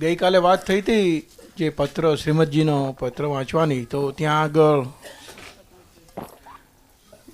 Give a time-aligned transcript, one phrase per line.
[0.00, 4.86] ગઈકાલે વાત થઈ હતી જે પત્ર શ્રીમદજીનો પત્ર વાંચવાની તો ત્યાં આગળ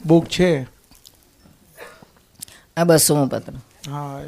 [0.06, 0.62] બુક છે.
[2.76, 3.52] આ બસોમાં પત્ર.
[3.90, 4.22] હા.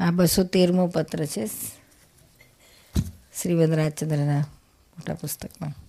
[0.00, 1.46] આ બસો તેરમો પત્ર છે.
[3.42, 4.40] શ્રીવદ રાજચંદ્રના
[4.92, 5.85] મોટા પુસ્તકમાં.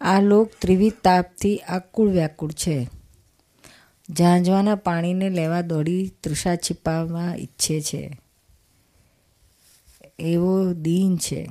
[0.00, 2.88] આ લોક ત્રિવિધ તાપથી આકુળ વ્યાકુળ છે.
[4.10, 8.20] ઝાંઝવાના પાણીને લેવા દોડી તૃષા છીપાવવા ઈચ્છે છે.
[10.18, 11.48] એવો દીન છે.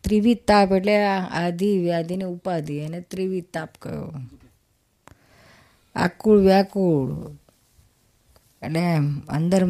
[0.00, 4.12] ત્રિવિધ તાપ એટલે આધિ વ્યાધિને ઉપાધિ એને ત્રિવિધ તાપ કયો
[5.96, 7.10] આકુળ વ્યાકુળ
[8.62, 8.80] એટલે
[9.28, 9.64] અંદર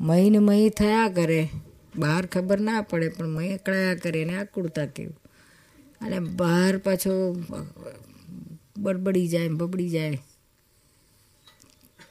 [0.00, 1.48] મહી ને મહી થયા કરે.
[2.02, 5.20] બહાર ખબર ના પડે, પણ મેં કળાયા કરે એને આકુળતા કેવું.
[6.00, 7.14] અને બહાર પાછો
[8.76, 10.18] બડબડી જાય બબડી જાય.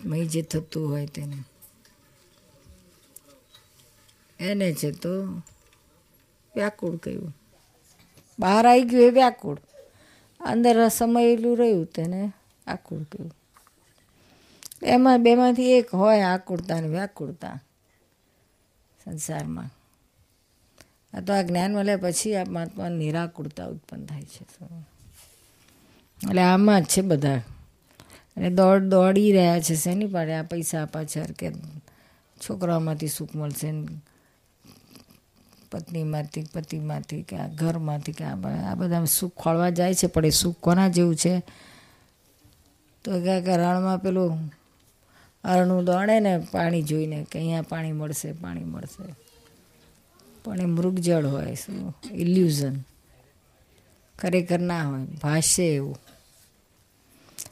[0.05, 1.37] મય જે થતું હોય તેને.
[4.39, 5.13] એને છે તો
[6.53, 7.33] વ્યાકુળ કહ્યું
[8.39, 9.59] બહાર આવી ગયું એ વ્યાકુળ.
[10.41, 12.21] અંદર સમયેલું રહ્યું તેને
[12.67, 13.33] આકુળ કહ્યું
[14.85, 17.55] એમાં બેમાંથી એક હોય આકુળતા ને વ્યાકુળતા
[19.01, 19.71] સંસારમાં.
[21.13, 24.43] આ તો આ જ્ઞાન મળ્યા પછી આ મહાત્મા નિરાકુરતા ઉત્પન્ન થાય છે.
[26.21, 27.37] એટલે આમાં જ છે બધા.
[28.37, 30.33] અને દોડ દોડી રહ્યા છે શેની પાડે?
[30.33, 31.51] આ પૈસા પાછળ કે
[32.41, 33.73] છોકરાઓમાંથી સુખ મળશે
[35.71, 40.57] પત્નીમાંથી, પતિમાંથી કે આ ઘરમાંથી કે આ બધા સુખ ખોળવા જાય છે, પણ એ સુખ
[40.59, 41.39] કોના જેવું છે?
[43.03, 44.51] તો કે રણમાં પેલું
[45.43, 49.26] અરણું દોડે ને પાણી જોઈને કે અહીંયા પાણી મળશે પાણી મળશે.
[50.47, 51.95] પણ એ મૃગજળ હોય, શું?
[52.11, 52.81] ઇલ્યુઝન
[54.19, 55.97] ખરેખર ના હોય, ભાષ્ય એવું.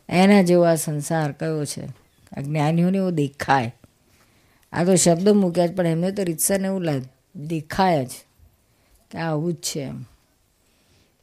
[0.10, 1.86] એના જેવો આ સંસાર કયો છે?
[2.38, 3.76] આ જ્ઞાનીઓને એવું દેખાય.
[4.74, 7.02] આ તો શબ્દ મૂક્યા જ, પણ એમને તો રીતસરને એવું લાગે
[7.36, 8.10] દેખાય જ
[9.12, 10.04] કે આવું જ છે એમ.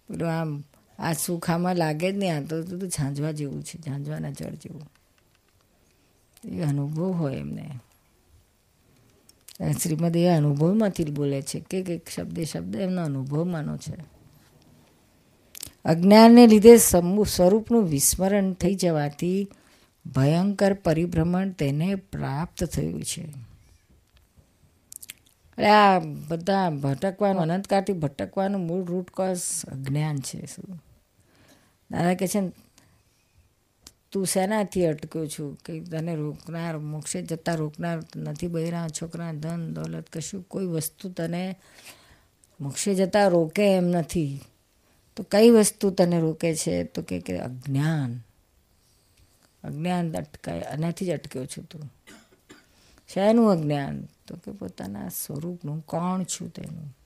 [0.08, 0.64] પેલું આમ,
[0.98, 4.92] આ સુખામાં લાગે જ નહીં, આ તો તો ઝાંઝવા જેવું છે, ઝાંઝવાના જળ જેવું.
[6.44, 7.70] એ અનુભવ હોય એમને.
[9.70, 11.60] શ્રીમદ એ અનુભવમાંથી બોલે છે.
[11.60, 13.94] કે એક શબ્દે શબ્દ એમનો અનુભવમાંનો છે.
[15.84, 19.48] અજ્ઞાનને લીધે સ્વરૂપનું વિસ્મરણ થઈ જવાથી
[20.16, 23.22] ભયંકર પરિભ્રમણ તેને પ્રાપ્ત થયું છે.
[25.52, 25.98] એટલે આ
[26.28, 30.84] બધા ભટકવાનું, અનંતકાળથી ભટકવાનું મૂળ રૂટ કોઝ અજ્ઞાન છે શું?
[31.90, 32.52] દાદા કહે છે
[34.12, 35.58] તું શેનાથી અટક્યો છું?
[35.64, 41.56] કે તને રોકનાર, મોક્ષે જતા રોકનાર નથી બહેરા છોકરા, ધન, દોલત, કશું, કોઈ વસ્તુ તને
[42.60, 44.40] મોક્ષે જતા રોકે એમ નથી.
[45.16, 46.84] તો કઈ વસ્તુ તને રોકે છે?
[46.84, 48.20] તો કે અજ્ઞાન.
[49.64, 51.92] અજ્ઞાન અટકાય, આનાથી જ અટક્યો છું તું.
[53.14, 54.08] શેનું અજ્ઞાન?
[54.26, 56.96] તો કે પોતાના સ્વરૂપનું કોણ છું તેનું?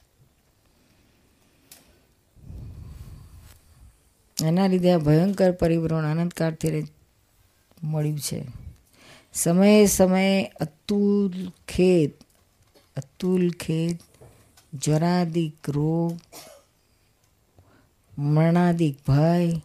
[4.44, 6.86] એના લીધે આ ભયંકર પરિભ્રમણ આનંદકાળથી
[7.86, 8.41] મળ્યું છે.
[9.34, 11.34] સમયે સમયે અતુલ
[11.69, 12.12] ખેદ
[12.97, 13.98] અતુલ ખેદ
[14.72, 16.14] જરાદિક રોગ,
[18.19, 19.60] મરણાદિક ભય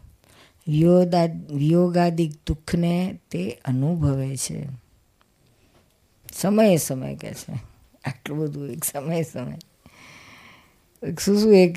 [0.67, 2.95] વિયોદા વિયોગાદિક દુઃખને
[3.29, 4.59] તે અનુભવે છે.
[6.33, 7.53] સમયે સમય કે છે.
[8.03, 9.57] આટલું બધું એક સમય સમય.
[11.03, 11.75] શું શું એક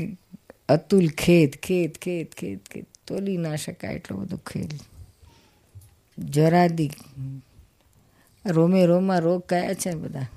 [0.68, 4.70] અતુલ ખેદ ખેદ ખેદ ખેદ ખેદ, તોલી ના શકાય એટલો બધો ખેદ.
[6.18, 6.90] જરાદી
[8.44, 10.28] રોમે રોમાં રોગ કયા છે બધા?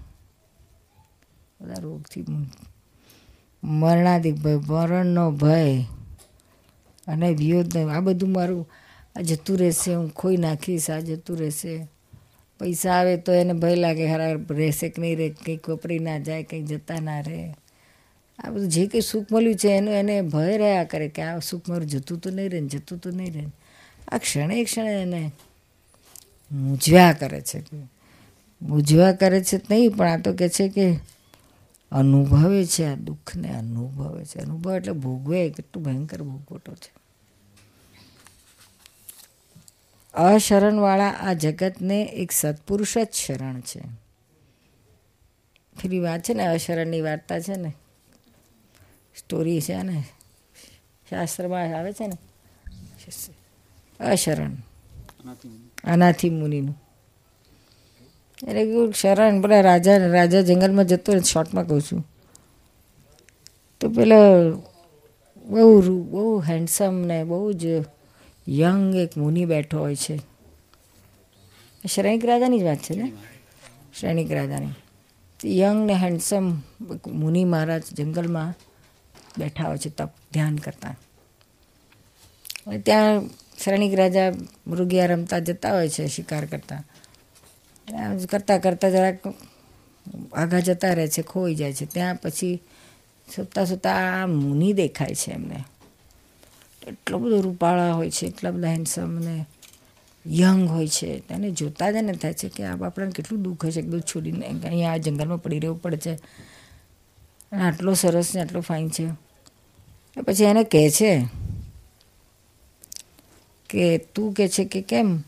[1.59, 2.25] બધા રોગથી
[3.63, 5.85] મરણાદિક ભય, મરણનો ભય
[7.07, 8.65] અને વિયોદ આ બધું મારું
[9.15, 11.87] આ જતું રહેશે, હું ખોઈ નાખીશ, આ જતું રહેશે.
[12.59, 16.43] પૈસા આવે તો એને ભય લાગે ખરા રહેશે કે નહીં રહે, કંઈક વપરી ના જાય,
[16.43, 17.55] કંઈક જતા ના રહે.
[18.39, 21.65] આ બધું જે કંઈ સુખ મળ્યું છે એનું એને ભય રહ્યા કરે કે આ સુખ
[21.69, 23.45] મારું જતું તો નહીં રહે જતું તો નહીં રહે
[24.11, 25.21] આ ક્ષણે ક્ષણે એને
[26.51, 27.63] મૂંઝવ્યા કરે છે
[28.61, 30.99] મૂંઝવ્યા કરે છે નહીં, પણ આ તો કહે છે કે
[31.91, 34.39] અનુભવે છે, આ દુઃખને અનુભવે છે.
[34.39, 36.91] અનુભવ એટલે ભોગવે, કેટલું ભયંકર ભોગવટો છે.
[40.13, 43.81] અશરણવાળા આ જગતને એક સત્પુરુષ જ શરણ છે.
[45.75, 47.73] ફરી વાત છે ને, અશરણની વાર્તા છે ને,
[49.17, 50.03] સ્ટોરી છે ને,
[51.09, 52.17] શાસ્ત્રમાં આવે છે ને,
[53.99, 54.55] અશરણ.
[55.83, 56.83] અનાથી મુનિનું.
[58.47, 62.07] એટલે શરણ પેલા રાજા રાજા જંગલમાં જતો શોર્ટમાં કહું છું.
[63.79, 64.17] તો પેલા
[65.45, 67.65] બહુ બહુ હેન્ડસમ ને બહુ જ
[68.49, 70.17] યંગ એક મુનિ બેઠો હોય છે.
[71.93, 73.13] શ્રેણિક રાજાની જ વાત છે ને?
[73.99, 74.67] શ્રેણિક રાજાની.
[75.45, 76.49] યંગ ને હેન્ડસમ
[77.07, 78.53] મુનિ મહારાજ જંગલમાં
[79.37, 80.95] બેઠા હોય છે, તપ ધ્યાન કરતા.
[82.77, 83.21] ત્યાં
[83.63, 84.31] શ્રેણિક રાજા
[84.67, 86.83] મૃગિયા રમતા જતા હોય છે, શિકાર કરતા.
[88.29, 89.19] કરતાં કરતાં જરાક
[90.33, 91.85] આગા જતા રહે છે, ખોઈ જાય છે.
[91.85, 92.61] ત્યાં પછી
[93.35, 95.63] સૂતા સૂતા આ મુનિ દેખાય છે એમને.
[96.87, 99.45] એટલો બધો રૂપાળા હોય છે, એટલા બધા હેન્ડસમ ને
[100.27, 101.19] યંગ હોય છે.
[101.19, 104.93] તેને જોતા જ એને થાય છે કે આ આપણને કેટલું દુઃખ હશે એકદમ છોડીને અહીંયા
[104.93, 106.15] આ જંગલમાં પડી રહેવું પડે છે.
[107.55, 109.07] આટલો સરસ ને આટલો ફાઇન છે.
[110.21, 111.11] પછી એને કહે છે
[113.69, 115.23] કે તું કે છે કે કેમ?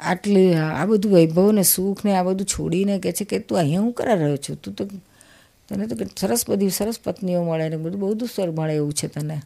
[0.00, 3.80] આટલી આ બધું વૈભવ ને સુખ ને આ બધું છોડીને કહે છે કે તું અહીંયા
[3.80, 4.56] હું કરા રહ્યો છું?
[4.56, 4.86] તું તો
[5.68, 9.42] તને તો સરસ બધી, સરસ પત્નીઓ મળે ને બધું, બહુ સ્વર મળે એવું છે તને.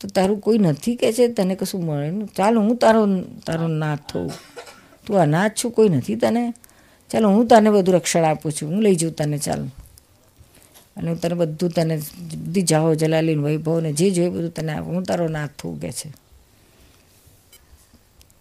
[0.00, 1.28] તો તારું કોઈ નથી કે છે?
[1.28, 2.26] તને કશું મળે ને?
[2.26, 3.06] ચાલ હું તારો
[3.46, 4.30] તારો નાથ થઉં
[5.06, 6.54] તું અનાથ છું, કોઈ નથી તને?
[7.10, 8.70] ચાલો હું તને બધું રક્ષણ આપું છું.
[8.70, 9.66] હું લઈ જાઉં તને, ચાલ.
[10.96, 11.96] અને હું તને બધું તને
[12.46, 16.08] બધી જાઓ જલાલીન વૈભવ ને જે જોઈએ બધું તને હું તારો નાથ થવું કે છે?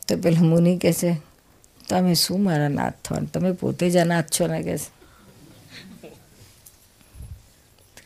[0.07, 1.17] તો પેલા મુનિ કહે છે,
[1.89, 4.63] તમે શું મારા નાથ થવાનું તમે પોતે જ અનાથ છો ને?
[4.63, 4.89] કે છે.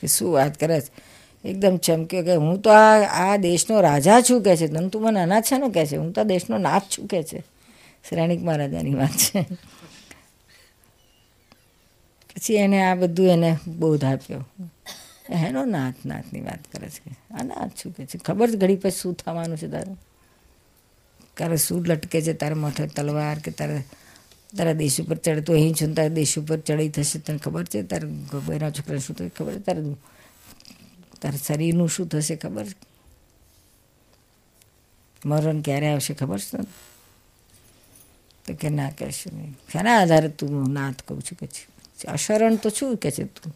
[0.01, 0.91] કે શું વાત કરે છે?
[1.43, 4.67] એકદમ ચમક્યો કે હું તો આ આ દેશનો રાજા છું કે છે.
[4.67, 5.95] તને તું મને અનાથ છે ને કહે છે?
[5.95, 7.43] હું તો દેશનો નાથ છું કે છે.
[8.09, 9.45] શ્રેણિક મહારાજાની વાત છે.
[12.39, 14.45] પછી એને આ બધું એને બોધ આપ્યો.
[15.29, 17.17] એનો નાથ નાથની વાત કરે છે.
[17.31, 18.17] આ નાથ શું કે છે?
[18.17, 19.99] ખબર ઘડી પછી શું થવાનું છે તારું?
[21.37, 22.33] તારે શું લટકે છે?
[22.33, 23.83] તારા માથે તલવાર કે તારે
[24.57, 27.83] તારા દેશ ઉપર ચડતો અહીં છું તારા દેશ ઉપર ચડી થશે તને ખબર છે?
[27.83, 29.59] તારા ગભેરા છોકરા શું થશે ખબર છે?
[29.59, 29.99] તારું
[31.21, 32.65] તારા શરીરનું શું થશે ખબર
[35.25, 36.57] મરણ ક્યારે આવશે ખબર છે?
[38.45, 39.57] તો કે ના કહેશું નહીં.
[39.73, 41.78] શાના આધારે તું નાથ કહું છું કે છે?
[42.07, 43.53] અશરણ તો છું કે છે તું?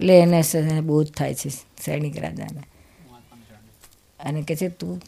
[0.00, 1.48] એટલે એને બોધ થાય છે
[1.84, 2.62] સૈનિક રાજાને.
[4.20, 5.02] અને કે છે તું,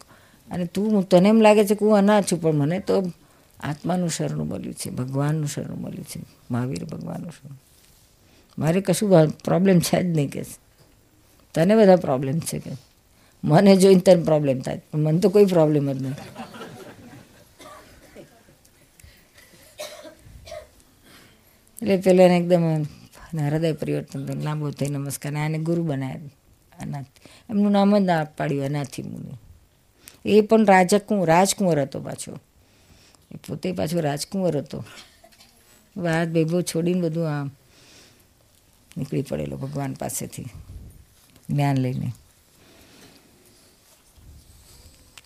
[0.50, 3.02] અને તું તને એમ લાગે છે કે હું અનાથ છું, પણ મને તો
[3.60, 6.20] આત્માનું શરણું મળ્યું છે, ભગવાનનું શરણું મળ્યું છે,
[6.50, 7.60] મહાવીર ભગવાનનું શરણું.
[8.58, 10.42] મારે કશું પ્રોબ્લેમ છે જ નહીં કે
[11.54, 12.70] તને બધા પ્રોબ્લેમ છે કે
[13.44, 16.14] મને જોઈને તને પ્રોબ્લેમ થાય મને તો કોઈ પ્રોબ્લેમ જ નહીં.
[21.82, 22.82] એટલે પેલો એને એકદમ
[23.49, 25.37] હૃદય પરિવર્તન થયું લાંબો થઈ નમસ્કાર.
[25.37, 26.31] આને ગુરુ બનાવ્યા
[26.82, 27.06] અનાથ.
[27.50, 29.32] એમનું નામ જ ના પાડ્યું, અનાથી મુનિ.
[30.25, 32.38] એ પણ રાજકું રાજકુંવર હતો પાછો.
[33.34, 34.84] એ પોતે પાછો રાજકુંવર હતો.
[35.96, 37.50] વાત ભેગો છોડીને બધું આમ
[38.96, 40.44] નીકળી પડેલો ભગવાન પાસેથી
[41.50, 42.12] જ્ઞાન લઈને.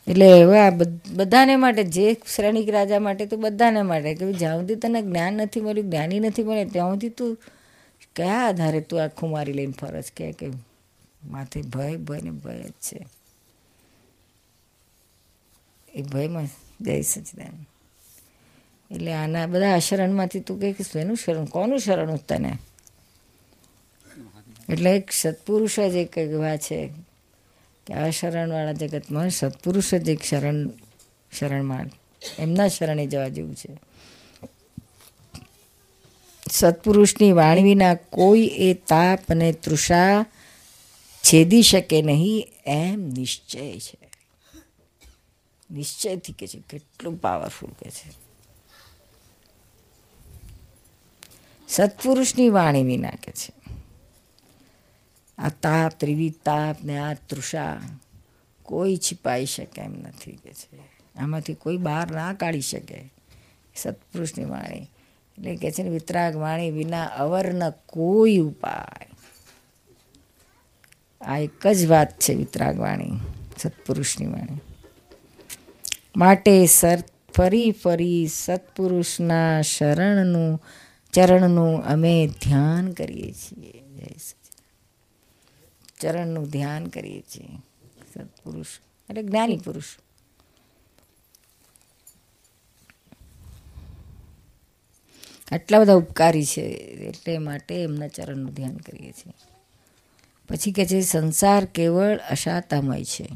[0.08, 0.70] એટલે હવે આ
[1.14, 4.14] બધાને માટે, જે શ્રેણિક રાજા માટે, તો બધાને માટે.
[4.14, 7.38] કે જ્યાં સુધી તને જ્ઞાન નથી મળ્યું, જ્ઞાની નથી મળે ત્યાં સુધી તું
[8.17, 10.05] કયા આધારે તું આખું મારી લઈને ફરજ?
[10.17, 10.49] કે કે
[11.25, 13.06] માથે ભય ભય ને ભય જ છે.
[15.94, 16.46] એ ભયમાં
[16.81, 17.67] જય સચિદાન
[18.91, 21.44] એટલે આના બધા આ શરણમાંથી તું કહે કે, શેનું શરણ?
[21.44, 22.53] કોનું શરણ તને?
[24.69, 27.06] એટલે એક સત્પુરુષ જ એક એવા છે
[27.86, 30.69] કે આ શરણવાળા જગતમાં સત્પુરુષ જ એક શરણ
[31.38, 31.86] શરણમાં
[32.38, 33.78] એમના શરણે જવા જેવું છે.
[36.50, 40.26] સત્પુરુષની વાણી વિના કોઈ એ તાપ અને તૃષા
[41.22, 44.10] છેદી શકે નહીં, એમ નિશ્ચય છે.
[45.70, 48.10] નિશ્ચયથી કે છે, કેટલું પાવરફુલ કે છે.
[51.69, 53.56] સત્પુરુષની વાણી વિના કે છે.
[55.38, 57.81] આ તાપ, ત્રિવિધ તાપ ને આ તૃષા,
[58.62, 60.78] કોઈ છિપાઈ શકે એમ નથી કે છે.
[61.19, 63.12] આમાંથી કોઈ બહાર ના કાઢી શકે.
[63.76, 64.78] સત્પુરુષની વાણી.
[65.38, 67.55] એટલે કે છે ને, વિતરાગ વાણી વિના અવર
[67.86, 69.06] કોઈ ઉપાય.
[71.20, 73.10] આ એક જ વાત છે વિતરાગ વાણી,
[73.58, 74.60] સત્પુરુષની વાણી.
[76.16, 76.98] માટે સર,
[77.34, 80.62] ફરી ફરી સત્પુરુષના શરણનું,
[81.12, 83.82] ચરણનું અમે ધ્યાન કરીએ છીએ.
[83.96, 84.06] જય.
[86.00, 87.48] ચરણનું ધ્યાન કરીએ છીએ.
[88.15, 88.67] સત્પુરુષ
[89.10, 89.84] એટલે જ્ઞાની પુરુષ.
[95.53, 99.32] આટલા બધા ઉપકારી છે એટલે માટે એમના ચરણનું ધ્યાન કરીએ છીએ.
[100.48, 103.29] પછી કે છે, સંસાર કેવળ અશાતામય છે.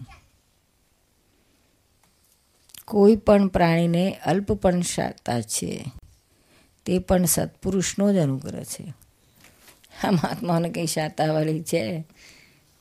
[2.84, 5.84] કોઈ પણ પ્રાણીને અલ્પ પણ શાતા છે,
[6.86, 8.94] તે પણ સત્પુરુષનો જ અનુગ્રહ છે.
[10.04, 12.04] આ મહાત્માઓને કંઈ શાતાવાળી છે?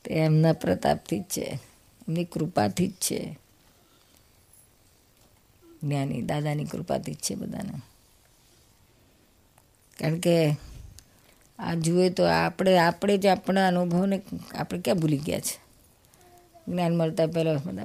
[0.04, 1.60] તે એમના પ્રતાપથી જ છે.
[2.08, 3.38] એમની કૃપાથી જ છે.
[5.82, 7.80] જ્ઞાની, દાદાની કૃપાથી જ છે બધાને.
[9.98, 10.56] કારણ કે
[11.58, 14.22] આ જુએ તો આપણે આપણે જ આપણા અનુભવને
[14.54, 15.58] આપણે ક્યાં ભૂલી ગયા છે?
[16.68, 17.84] જ્ઞાન મળતા પહેલાં બધા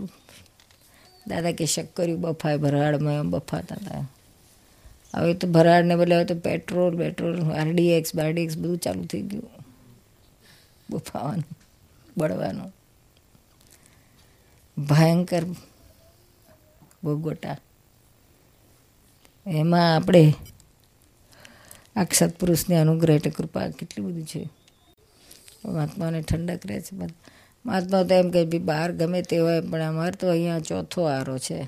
[1.28, 4.10] દાદા કે શક્કર્યું બફાય ભરાડમાં બફાતા હતા.
[5.16, 9.50] હવે તો ભરાડને બદલે હવે તો પેટ્રોલ પેટ્રોલ, આરડીએક્સ, બારડીએક્સ બધું ચાલુ થઈ ગયું.
[10.90, 11.65] બફાવાનું.
[12.18, 12.76] બળવાનું.
[14.82, 15.44] ભયંકર
[17.04, 17.58] ભોગોટા
[19.48, 20.34] એમાં આપણે
[21.96, 24.50] આ સત્પુરુષની અનુગ્રહ એટલે કૃપા કેટલી બધી છે.
[25.66, 26.96] મહાત્માને ઠંડક રહે છે.
[27.66, 31.66] મહાત્મા તો એમ બી બહાર ગમે તે હોય, પણ અમારે તો અહીંયા ચોથો આરો છે.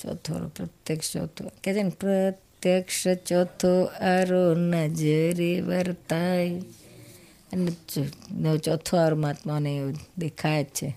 [0.00, 1.50] ચોથો પ્રત્યક્ષ ચોથો.
[1.64, 6.62] કે છે ને, પ્રત્યક્ષ ચોથો આરો નજરે વર્તાય.
[7.52, 10.96] અને ચોથો આરો મહાત્માને દેખાય જ છે.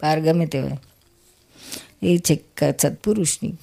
[0.00, 0.78] પાર ગમે તે હોય.
[2.02, 2.44] એ છે
[2.78, 3.54] સત્પુરુષની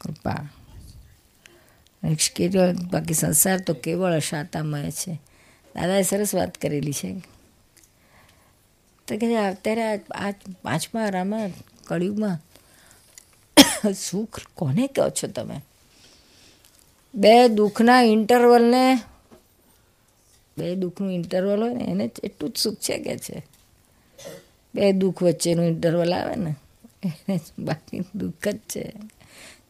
[0.00, 0.48] કૃપા.
[2.36, 5.14] કેવળ બાકી સંસાર તો કેવળ શાતામય છે.
[5.74, 7.22] દાદાએ સરસ વાત કરેલી છે.
[9.08, 10.30] તો કે અત્યારે આ
[10.62, 11.50] પાંચમા રામા
[11.84, 12.38] કળિયુગમાં
[13.92, 15.60] સુખ કોને કહો છો તમે?
[17.14, 18.98] બે દુઃખના ઇન્ટરવલને,
[20.58, 23.42] બે દુઃખનું ઇન્ટરવલ હોય ને, એને એટલું જ સુખ છે કે છે.
[24.74, 26.54] બે દુઃખ વચ્ચેનું ઇન્ટરવલ આવે ને,
[27.04, 28.92] એને બાકી દુઃખ જ છે.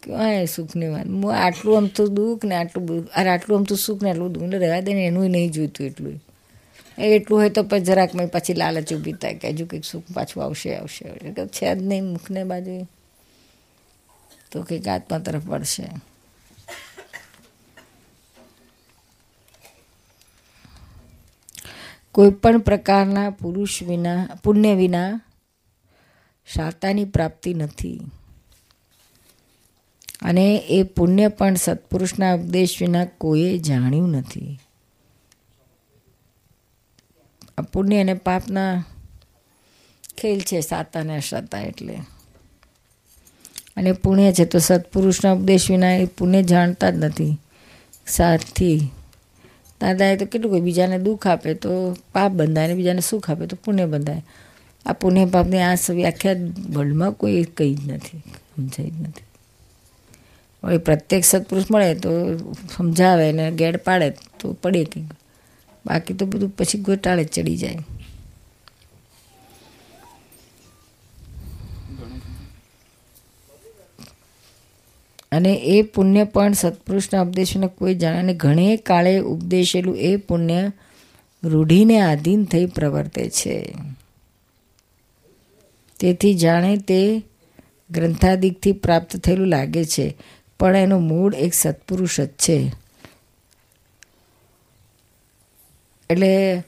[0.03, 4.03] ક્યાં સુખની વાત હું આટલું આમ તો દુઃખ ને આટલું અરે આટલું આમ તો સુખ
[4.03, 6.23] ને આટલું દુઃખ એટલે રહેવા દે ને એનું નહીં જોઈતું એટલું.
[6.99, 10.45] એટલું હોય તો પછી જરાક મેં પછી લાલચ ઊભી થાય કે હજુ કંઈક સુખ પાછું
[10.45, 11.05] આવશે આવશે
[11.47, 12.87] છે જ નહીં મુખને બાજુ
[14.53, 15.85] તો કંઈક આત્મા તરફ પડશે
[22.19, 25.21] કોઈ પણ પ્રકારના પુરુષ વિના, પુણ્ય વિના
[26.55, 28.01] શાતાની પ્રાપ્તિ નથી.
[30.23, 34.59] અને એ પુણ્ય પણ સત્પુરુષના ઉપદેશ વિના કોઈએ જાણ્યું નથી.
[37.59, 38.85] આ પુણ્ય અને પાપના
[40.17, 41.99] ખેલ છે સાતા અને અસાતા એટલે.
[43.77, 47.41] અને પુણ્ય છે તો સત્પુરુષના ઉપદેશ વિના એ પુણ્ય જાણતા જ નથી.
[48.07, 48.91] સાથી
[49.81, 53.57] દાદાએ તો કેટલું કોઈ બીજાને દુઃખ આપે તો પાપ બંધાય ને બીજાને સુખ આપે તો
[53.65, 54.23] પુણ્ય બંધાય.
[54.87, 56.35] આ પુણ્ય પાપની આ વ્યાખ્યા
[56.71, 58.19] વર્લ્ડમાં કોઈ કહી જ નથી,
[58.57, 59.27] સમજાય જ નથી.
[60.65, 62.11] હવે પ્રત્યેક સત્પુરુષ મળે તો
[62.77, 65.11] સમજાવે ને ગેડ પાડે તો પડે કંઈક.
[65.87, 67.79] બાકી તો બધું પછી ગોટાળે ચડી જાય.
[75.33, 80.73] અને એ પુણ્ય પણ સત્પુરુષના ઉપદેશોને કોઈ જાણે ઘણે કાળે ઉપદેશેલું એ પુણ્ય
[81.45, 83.75] રૂઢીને આધીન થઈ પ્રવર્તે છે.
[86.01, 87.23] તેથી જાણે તે
[87.91, 90.17] ગ્રંથાદિકથી પ્રાપ્ત થયેલું લાગે છે,
[90.61, 92.73] પણ એનું મૂળ એક સત્પુરુષ જ છે.
[96.11, 96.63] એટલે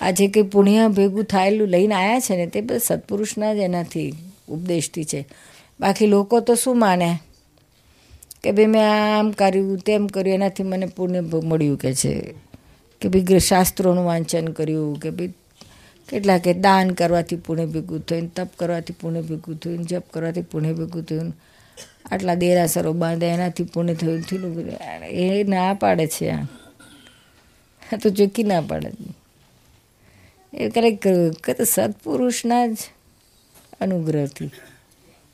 [0.00, 4.12] આ જે કંઈ પુણ્ય ભેગું થાયેલું લઈને આવ્યા છે ને તે બધા સત્પુરુષના જ એનાથી
[4.48, 5.26] ઉપદેશથી છે.
[5.80, 7.18] બાકી લોકો તો શું માને?
[8.44, 8.86] કે ભાઈ મેં
[9.18, 12.12] આમ કર્યું, તેમ કર્યું, એનાથી મને પુણ્ય મળ્યું કે છે.
[13.02, 15.32] કે ભાઈ શાસ્ત્રોનું વાંચન કર્યું, કે ભાઈ
[16.08, 20.72] કેટલા કે દાન કરવાથી પુણ્ય ભેગું થયું તપ કરવાથી પુણ્ય ભેગું થયું જપ કરવાથી પુણ્ય
[20.72, 21.32] ભેગું થયું
[22.10, 24.68] આટલા દેરાસરો બાંધે, એનાથી પુણ્ય થયું થયું
[25.24, 26.44] એ ના પાડે છે આ.
[28.02, 28.90] તો ચૂકી ના પાડે
[30.52, 31.00] એ ક્યારેક
[31.50, 32.76] તો સત્પુરુષના જ
[33.80, 34.50] અનુગ્રહથી,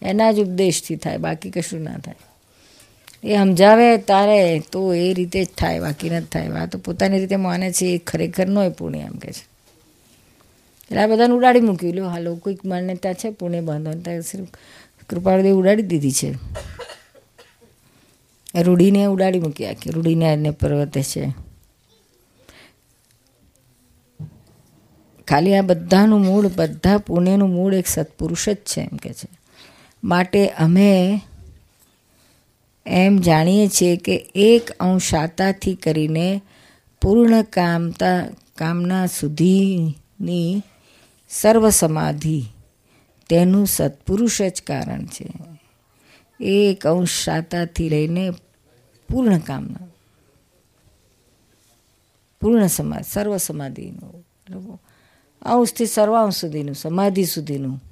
[0.02, 2.29] એના જ ઉપદેશથી થાય, બાકી કશું ના થાય.
[3.24, 6.48] એ સમજાવે તારે, તો એ રીતે જ થાય, બાકી નથી થાય.
[6.48, 9.50] આ તો પોતાની રીતે માને છે, એ ખરેખર નો પુણ્ય એમ કે છે.
[10.90, 11.94] એટલે આ બધાને ઉડાડી મૂક્યું.
[11.94, 14.22] લો હાલો, કોઈક માન્યતા છે પુણ્ય બાંધવાની ત્યાં
[15.08, 16.34] કૃપાળદેવ ઉડાડી દીધી છે.
[18.62, 21.32] રૂડીને ઉડાડી મૂકી આખી રૂડીને એને પર્વતે છે.
[25.28, 29.28] ખાલી આ બધાનું મૂળ, બધા પુણ્યનું મૂળ એક સત્પુરુષ જ છે, એમ કે છે.
[30.04, 31.20] માટે અમે
[32.86, 36.40] એમ જાણીએ છીએ કે એક અંશાતાથી કરીને
[37.02, 38.26] પૂર્ણ કામતા,
[38.58, 40.62] કામના સુધીની
[41.28, 42.42] સર્વ સમાધિ
[43.28, 45.28] તેનું સત્પુરુષ જ કારણ છે.
[46.40, 48.30] એક અંશ શાતાથી લઈને
[49.08, 49.86] પૂર્ણ કામના.
[52.40, 54.30] પૂર્ણ સમાધિ સર્વ સમાધિનું
[55.42, 57.82] અંશથી સર્વાંશ સુધીનું, સમાધિ સુધીનું.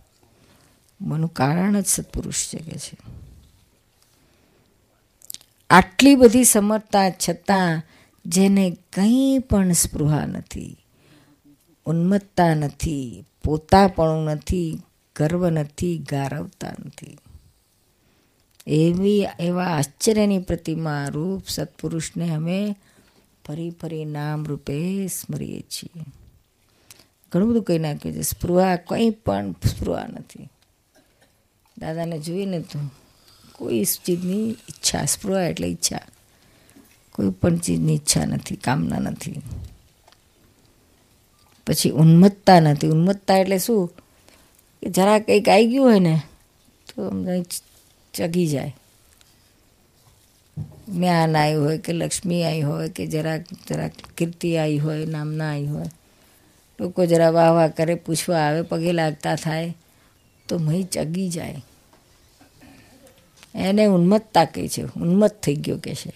[1.00, 3.17] મનું કારણ જ સત્પુરુષ છે કે છે.
[5.70, 7.82] આટલી બધી સમર્થતા છતાં
[8.26, 10.76] જેને કંઈ પણ સ્પૃહા નથી
[11.86, 14.80] ઉન્મત્તા નથી, પોતાપણું નથી,
[15.16, 17.18] ગર્વ નથી, ગારવતા નથી.
[18.66, 22.76] એવી, એવા આશ્ચર્યની પ્રતિમા રૂપ સત્પુરુષને અમે
[23.46, 26.04] ફરી ફરી નામ રૂપે સ્મરીએ છીએ.
[27.32, 28.22] ઘણું બધું કહી નાખ્યું છે.
[28.22, 30.48] સ્પૃહા કંઈ પણ સ્પૃહા નથી.
[31.78, 32.90] દાદાને જોઈને તો
[33.58, 35.98] કોઈ ચીજની ઈચ્છા, સ્પૃહા એટલે ઈચ્છા.
[37.12, 39.42] કોઈ પણ ચીજની ઈચ્છા નથી, કામના નથી.
[41.66, 42.86] પછી ઉન્મત્તા નથી.
[42.86, 43.92] ઉન્મત્તા એટલે શું?
[44.82, 46.20] કે જરા કંઈક આવી ગયું હોય ને,
[46.94, 47.44] તો અમને
[48.14, 48.76] ચગી જાય.
[50.88, 55.66] જ્ઞાન આવ્યું હોય કે લક્ષ્મી આવી હોય કે જરાક જરાક કીર્તિ આવી હોય, નામના આવી
[55.66, 55.86] હોય.
[56.80, 59.76] લોકો જરા વાહ વાહ કરે, પૂછવા આવે, પગે લાગતા થાય,
[60.48, 61.64] તો મહી ચગી જાય.
[63.54, 64.82] એને ઉન્મત્તા કહે છે.
[64.82, 66.12] ઉન્મત્ત થઈ ગયો કે છે.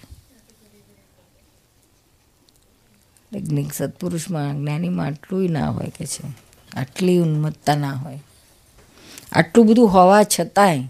[3.74, 6.32] સત્પુરુષમાં જ્ઞાનીમાં આટલું ના હોય કે છે.
[6.76, 8.20] આટલી ઉન્મત્તા ના હોય.
[9.32, 10.84] આટલું બધું હોવા છતાંય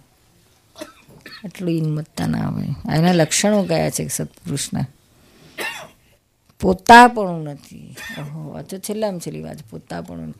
[1.44, 2.64] આટલું ઉન્મત્તા ના હોય.
[2.94, 4.86] એના લક્ષણો કયા છે સત્પુરુષના?
[6.60, 7.96] પોતાપણું નથી.
[8.18, 9.56] ઓહો, આ તો છેલ્લામાં છેલ્લી વાત.
[9.70, 10.34] પોતાપણું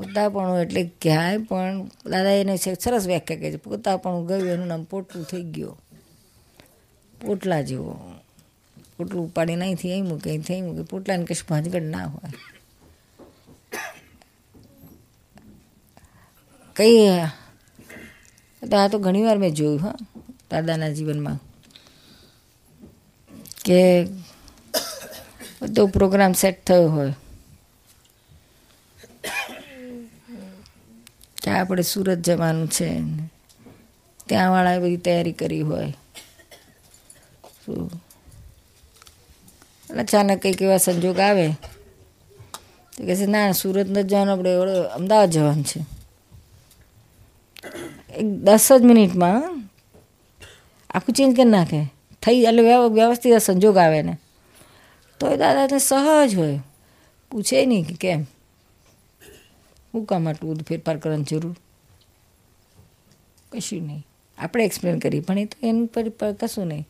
[0.00, 5.24] પોતાપણું એટલે ક્યાંય પણ, દાદા એને સરસ વ્યાખ્યા કહે છે, પોતાપણું ગયું, એનું નામ પોટલું
[5.24, 5.78] થઈ ગયો.
[7.26, 8.14] પોટલા જેવો.
[8.96, 12.30] પોટલું ઉપાડીને અહીંથી અહીં મૂકે અહીં મૂકે પોટલાને કશું ભાંજગડ ના હોય.
[16.76, 17.08] કઈ
[18.70, 19.94] તો આ તો ઘણી વાર મેં જોયું, હા,
[20.50, 21.38] દાદાના જીવનમાં.
[23.64, 24.04] કે
[25.62, 27.12] બધો પ્રોગ્રામ સેટ થયો હોય.
[31.42, 33.00] કે આપણે સુરત જવાનું છે
[34.26, 35.92] ત્યાં વાળાએ બધી તૈયારી કરી હોય.
[39.98, 41.48] અચાનક કંઈક એવા સંજોગ આવે.
[42.96, 44.50] તો કહે છે, ના, સુરત નથી જવાનું, આપણે
[44.94, 45.80] અમદાવાદ જવાનું છે.
[48.14, 49.64] એક દસ જ મિનિટમાં
[50.90, 51.84] આખું ચેન્જ કરી નાખે.
[52.22, 54.16] થઈ, એટલે વ્યવસ્થિત સંજોગ આવે ને.
[55.20, 56.60] તો એ દાદાને સહજ હોય.
[57.30, 58.26] પૂછે નહીં કે કેમ.
[59.94, 61.56] હું કામ આટલું બધું ફેરફાર કરવાની જરૂર?
[63.52, 64.06] કશું નહીં.
[64.38, 66.88] આપણે એક્સપ્લેન કરીએ, પણ એ તો એનું પર કશું નહીં.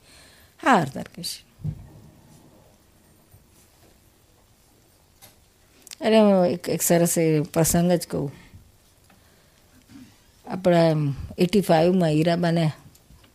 [0.63, 1.75] હા હરતાર કશું.
[6.01, 6.19] અરે
[6.53, 8.33] એક એક સરસ એ પ્રસંગ જ કહું.
[10.47, 10.81] આપણા
[11.39, 12.71] એટી ફાઇવમાં હીરાબાને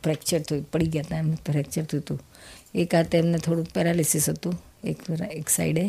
[0.03, 2.19] ફ્રેક્ચર થયું, પડી ગયા હતા એમને ફ્રેક્ચર થયું હતું.
[2.75, 4.97] એક હાથે એમને થોડું પેરાલિસિસ હતું, એક
[5.31, 5.85] એક સાઈડે.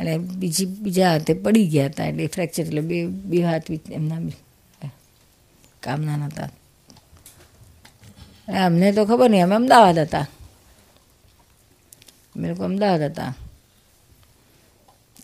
[0.00, 4.20] અને બીજી, બીજા હાથે પડી ગયા હતા એટલે ફ્રેક્ચર એટલે બે બે હાથ એમના
[5.80, 6.50] કામના નહોતા
[8.66, 10.26] અમને તો ખબર નહીં, અમે અમદાવાદ હતા.
[12.34, 13.32] અમે લોકો અમદાવાદ હતા.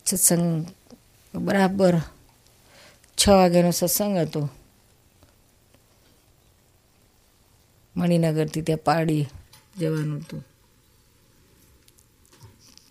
[0.06, 0.66] સત્સંગ
[1.34, 1.94] બરાબર
[3.18, 4.42] છ વાગ્યાનો સત્સંગ હતો.
[7.96, 9.24] મણિનગરથી ત્યાં પારડી
[9.78, 10.42] જવાનું હતું.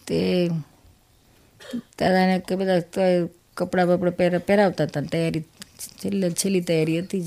[0.08, 0.20] તે
[1.76, 2.82] દાદાને કે બધા
[3.54, 5.42] કપડાં બપડા પહેરા, પહેરાવતા હતા તૈયારી,
[6.04, 7.26] છેલ્લે, છેલ્લી તૈયારી હતી જ.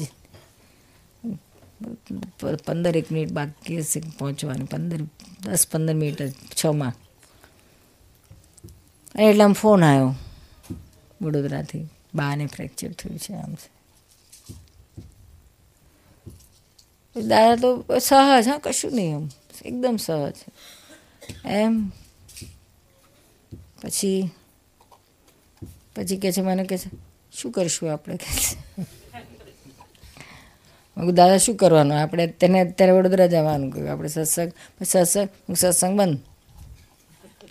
[2.67, 4.99] પંદર એક મિનિટ બાકી હશે પહોંચવાની, પંદર,
[5.43, 6.23] દસ, પંદર મિનિટ
[6.65, 6.93] છમાં
[9.23, 10.15] એટલે આમ ફોન આવ્યો
[11.23, 11.89] વડોદરાથી.
[12.15, 13.57] બાને ફ્રેક્ચર થયું છે આમ.
[17.27, 19.29] દાદા તો સહજ, હા, કશું નહીં એમ
[19.65, 20.35] એકદમ સહજ.
[21.45, 21.89] એમ.
[23.83, 24.31] પછી
[25.99, 26.91] પછી કે છે, મને કે છે,
[27.33, 28.17] શું કરીશું આપણે?
[28.17, 28.55] કે છે.
[31.13, 32.01] દાદા, શું કરવાનું?
[32.01, 33.71] આપણે તેને અત્યારે વડોદરા જવાનું.
[33.71, 36.19] કહ્યું આપણે સત્સંગ સત્સંગ સત્સંગ બંધ.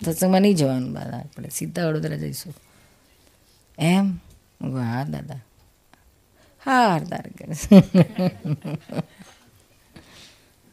[0.04, 1.16] સત્સંગમાં નહીં જવાનું, દાદા.
[1.16, 2.54] આપણે સીધા વડોદરા જઈશું.
[3.78, 4.10] એમ?
[4.62, 5.40] હા, દાદા.
[6.64, 7.80] હા હરદાર કરે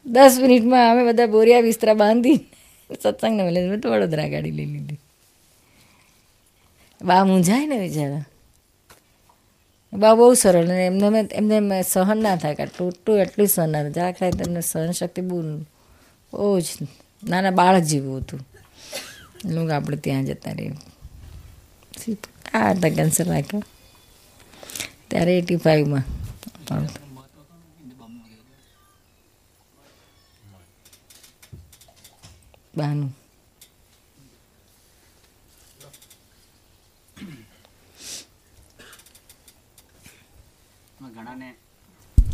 [0.06, 2.36] દસ મિનિટમાં અમે બધા બોરિયા વિસ્તરા બાંધી
[3.02, 4.98] સત્સંગને મળે વડોદરા ગાડી લઈ લીધી.
[7.00, 8.24] બા મૂંઝાય ને બિચારા.
[9.92, 13.92] બા બહુ સરળ અને એમને એમને સહન ના થાય કે ટોટું એટલું સહન ના થાય.
[13.92, 15.42] જરાક થાય તમને સહન શક્તિ બહુ
[16.32, 16.64] બહુ જ
[17.28, 18.40] નાના બાળક જેવું હતું.
[19.44, 20.72] લોકો આપણે ત્યાં જતા રહીએ.
[22.54, 23.62] આ હતા કેન્સર રાખ્યો.
[25.10, 26.04] ત્યારે એટી ફાઈવમાં
[32.76, 33.12] બાનું.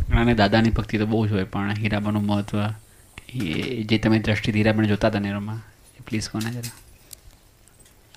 [0.09, 2.59] ઘણાને દાદાની ભક્તિ તો બહુ જ હોય પણ હીરાબાનું મહત્વ
[3.29, 5.59] એ જે તમે દ્રષ્ટિ હીરાબાને જોતા હતા નેરોમાં
[5.99, 6.73] એ પ્લીઝ કોને જરા?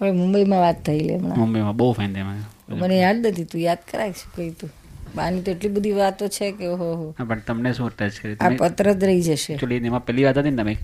[0.00, 1.38] હવે મુંબઈમાં વાત થઈ હમણાં.
[1.38, 2.36] મુંબઈમાં બહુ ફાઇન તેમાં.
[2.68, 4.70] મને યાદ નથી તું યાદ કરાય શું કહ્યું તું.
[5.14, 7.14] બાની તો એટલી બધી વાતો છે કે ઓહો હો.
[7.24, 9.52] પણ તમને શું ટચ કરી આ પત્ર જ રહી જશે.
[9.52, 10.76] એકચ્યુઅલી એમાં પહેલી વાત હતી ને તમે?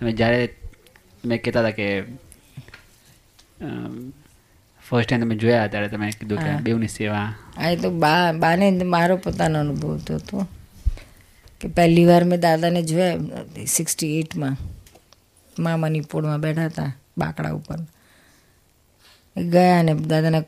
[0.00, 0.46] તમે જ્યારે
[1.22, 2.04] તમે કહેતા હતા કે
[4.90, 7.26] ફર્સ્ટ ટાઈમ તમે જોયા ત્યારે તમે કીધું કે બેવની સેવા.
[7.56, 10.46] આ એ તો બા બાને મારો પોતાનો અનુભવ તો હતો.
[11.60, 14.56] કે પહેલી વાર મેં દાદાને જોયા સિક્સટી એટમાં
[15.58, 17.78] મામાની પોળમાં બેઠા હતા બાકડા ઉપર.
[19.36, 20.40] ગયા ને દાદાને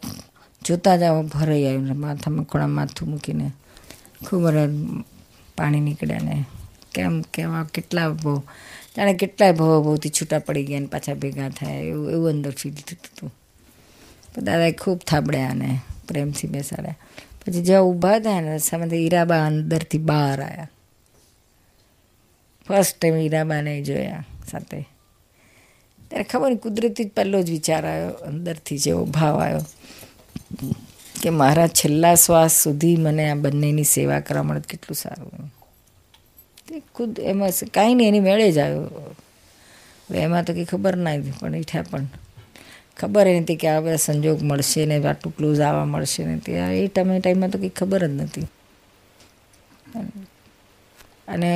[0.64, 1.02] જોતા જ
[1.34, 3.50] ભરાઈ આવ્યું માથામાં ખોળા માથું મૂકીને.
[4.26, 4.42] ખૂબ
[5.58, 6.44] પાણી નીકળ્યા ને.
[6.94, 8.34] કેમ કેવા કેટલા બહુ
[8.96, 11.78] જાણે કેટલાય ભાવો બહુથી છૂટા પડી ગયા ને પાછા ભેગા થયા.
[11.90, 13.30] એવું એવું અંદર ફીલ થતું હતું.
[14.36, 16.96] દાદાએ ખૂબ થાબડ્યા અને પ્રેમથી બેસાડ્યા.
[17.46, 20.68] પછી જ્યાં ઊભા થયા ને, સામેથી હીરાબા અંદરથી બહાર આવ્યા
[22.68, 24.88] ફર્સ્ટ ટાઈમ હીરાબાને જોયા સાથે.
[26.08, 29.60] ત્યારે ખબર નહીં, કુદરતી જ પહેલો જ વિચાર આવ્યો, અંદરથી જેવો ભાવ આવ્યો.
[31.22, 35.54] કે મારા છેલ્લા શ્વાસ સુધી મને આ બંનેની સેવા કરવા મળે કેટલું સારું
[36.68, 39.16] તે ખુદ એમાં કાંઈ નહીં, એની મેળે જ આવ્યો.
[40.14, 42.06] એમાં તો કંઈ ખબર ના પણ ઈઠા પણ
[42.96, 46.50] ખબર એ નથી કે બધા સંજોગ મળશે ને આટલું ક્લોઝ આવવા મળશે ને તે.
[46.76, 48.46] એ ટાઈમે ટાઈમમાં તો કંઈ ખબર જ નથી.
[51.28, 51.50] અને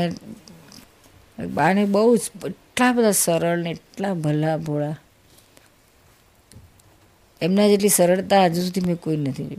[1.38, 4.96] બાને બહુ જ એટલા બધા સરળ ને એટલા ભલા ભોળા.
[7.40, 9.58] એમના જેટલી સરળતા હજુ સુધી મેં કોઈ નથી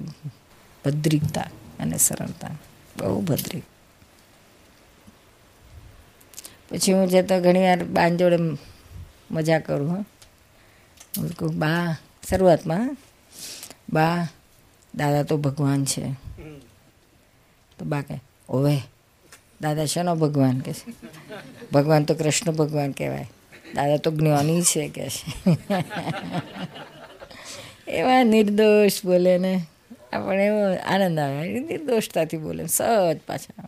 [0.86, 1.48] ભદ્રિકતા
[1.80, 2.54] અને સરળતા.
[2.96, 3.66] બહુ ભદ્રિક
[6.70, 8.38] પછી હું જતા ઘણી વાર બાન જોડે
[9.32, 10.04] મજા કરું, હા.
[11.42, 11.98] બા,
[12.30, 12.98] શરૂઆતમાં,
[13.94, 14.28] બા,
[14.96, 16.12] દાદા તો ભગવાન છે.
[17.78, 18.78] તો બા કે ઓવે,
[19.62, 20.60] દાદા શેનો ભગવાન?
[20.60, 20.74] કે
[21.74, 23.28] ભગવાન તો કૃષ્ણ ભગવાન કહેવાય.
[23.76, 25.08] દાદા તો જ્ઞાની છે કે
[27.88, 29.66] એવા નિર્દોષ બોલે ને,
[30.14, 31.60] આપણે એવો આનંદ આવે.
[31.60, 33.68] નિર્દોષતાથી બોલે સહજ પાછા.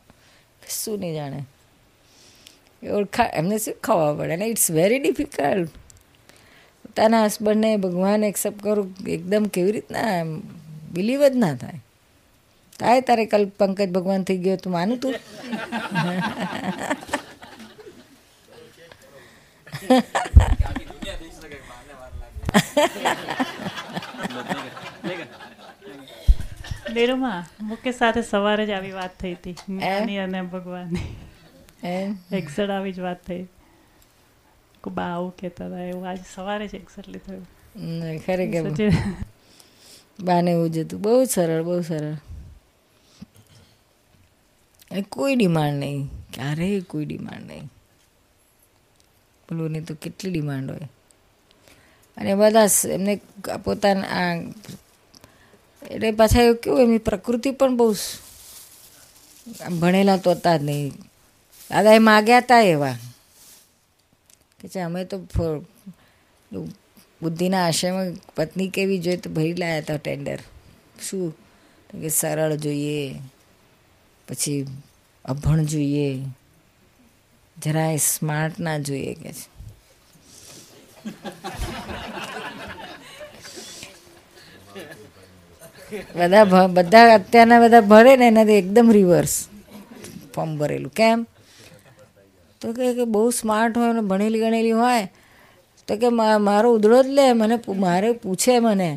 [0.69, 1.43] શું નહીં જાણે.
[2.87, 4.45] ઓળખા, એમને શું ખાવા પડે ને?
[4.45, 5.69] ઇટ્સ વેરી ડિફિકલ્ટ
[6.99, 10.23] પોતાના હસબન્ડને ભગવાન એક્સેપ્ટ કરું એકદમ કેવી રીતના
[10.93, 11.77] બિલીવ જ ના થાય.
[12.79, 15.15] થાય તારે કલ પંકજ ભગવાન થઈ ગયો તું માનું તું.
[26.93, 29.55] ડેરોમાં મુકેશ સાથે સવારે જ આવી વાત થઈ હતી.
[30.17, 31.15] અને ભગવાનની.
[31.83, 32.17] એમ?
[32.31, 33.43] એક્ઝેટ આવી જ વાત થઈ.
[34.87, 37.45] બા આવું કહેતા હતા એવું આજે સવારે જ એક્ઝેક્ટલી થયું
[38.25, 38.93] ખરેખર
[40.23, 42.17] બાને એવું જ હતું બહુ સરળ બહુ સરળ
[45.09, 47.69] કોઈ ડિમાન્ડ નહીં ક્યારેય કોઈ ડિમાન્ડ નહીં
[49.49, 50.87] પેલું તો કેટલી ડિમાન્ડ હોય
[52.17, 53.21] અને બધા એમને
[53.63, 54.35] પોતાના આ
[55.85, 57.95] એટલે પાછા એવું કેવું એમની પ્રકૃતિ પણ બહુ
[59.79, 60.93] ભણેલા તો હતા જ નહીં
[61.71, 62.95] દાદા એ માગ્યા હતા એવા
[64.59, 65.17] કે છે અમે તો
[67.21, 70.39] બુદ્ધિના આશયમાં પત્ની કેવી જોઈએ તો ભરી લાયા હતા ટેન્ડર
[71.09, 71.29] શું?
[71.93, 72.99] કે સરળ જોઈએ,
[74.27, 74.59] પછી
[75.25, 76.07] અભણ જોઈએ,
[77.57, 79.45] જરાય સ્માર્ટ ના જોઈએ કે છે.
[86.15, 89.33] બધા બધા અત્યારના બધા ભરે ને એનાથી એકદમ રિવર્સ
[90.35, 90.91] ફોર્મ ભરેલું.
[90.91, 91.19] કેમ?
[92.61, 95.05] તો કે કે બહુ સ્માર્ટ હોય અને ભણેલી ગણેલી હોય,
[95.87, 96.09] તો કે
[96.47, 98.89] મારો ઉધડો જ લે, મને મારે પૂછે મને,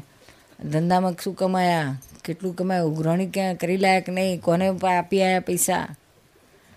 [0.70, 5.86] ધંધામાં શું કમાયા, કેટલું કમાયા, ઉઘરાણી ક્યાં કરી લાયક નહીં, કોને આપી આવ્યા પૈસા?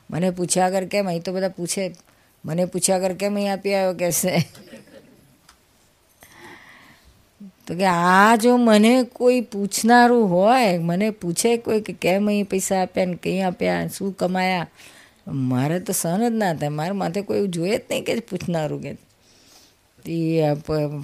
[0.10, 1.08] મને પૂછ્યા વગર કેમ?
[1.08, 1.84] અહીં તો બધા પૂછે
[2.44, 4.34] મને પૂછ્યા વગર કેમ અહીં આપી આવ્યો કહેશે
[7.68, 12.82] તો કે આ જો મને કોઈ પૂછનારું હોય, મને પૂછે કોઈ કે કેમ અહીં પૈસા
[12.82, 14.68] આપ્યા ને કંઈ આપ્યા, શું કમાયા?
[15.28, 16.70] મારે તો સહન જ ના થાય.
[16.70, 18.98] મારા માથે કોઈ જોઈએ જ નહીં કે પૂછનારું કે.
[20.06, 20.42] એ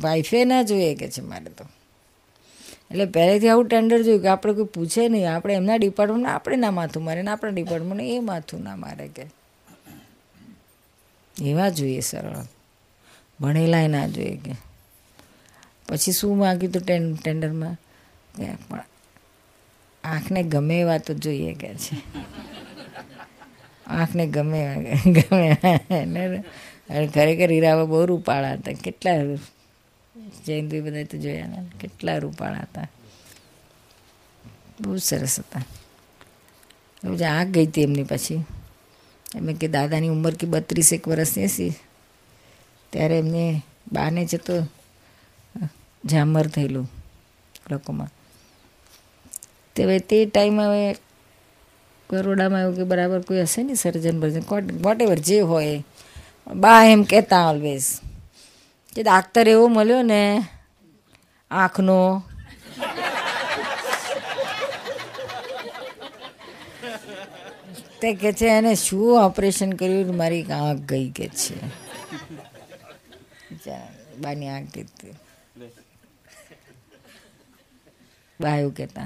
[0.02, 1.66] વાઈફે ના જોઈએ કે છે મારે તો.
[2.92, 5.36] એટલે પહેલેથી આવું ટેન્ડર જોયું કે આપણે કોઈ પૂછે નહીં.
[5.36, 9.26] આપણે એમના ડિપાર્ટમેન્ટમાં આપણે ના માથું મારે ને આપણા ડિપાર્ટમેન્ટ એ માથું ના મારે કે.
[11.42, 12.36] એવા જોઈએ સરળ.
[13.40, 14.56] ભણેલાય ના જોઈએ કે.
[15.88, 17.74] પછી શું માગ્યું હતું ટેન ટેન્ડરમાં
[18.38, 18.84] કે પણ
[20.04, 21.96] આંખને ગમે એવા તો જોઈએ કે છે.
[23.92, 24.76] આંખને ગમે
[25.06, 25.56] ગમે.
[26.90, 28.72] અને ખરેખર હીરાવા બહુ રૂપાળા હતા.
[28.74, 29.12] કેટલા
[30.46, 31.66] જયંતભાઈ બધા તો જોયા ને.
[31.80, 32.88] કેટલા રૂપાળા હતા.
[34.82, 35.64] બહુ સરસ હતા.
[37.04, 38.44] એવું જ આંખ ગઈ હતી એમની પછી.
[39.36, 41.74] એમ કે દાદાની ઉંમર કે બત્રીસેક વર્ષની હશે
[42.90, 44.54] ત્યારે એમને બાને જતો
[46.06, 46.90] ઝામર થયેલું
[47.72, 48.10] લોકોમાં.
[49.76, 50.96] તે હવે તે ટાઈમ હવે
[52.12, 54.44] બરોડામાં એવું કે બરાબર કોઈ હશે ને સર્જન બર્જન.
[54.82, 55.84] વોટ એવર જે હોય.
[56.56, 57.86] બા એમ કહેતા ઓલવેઝ
[58.96, 60.24] કે ડાક્ટર એવો મળ્યો ને,
[61.52, 62.24] આંખનો.
[68.02, 70.16] તે કે છે, એને શું ઓપરેશન કર્યું?
[70.18, 71.58] મારી આંખ ગઈ કે છે.
[74.18, 74.86] બાની આંખ ગઈ
[78.40, 79.06] બા એવું કહેતા.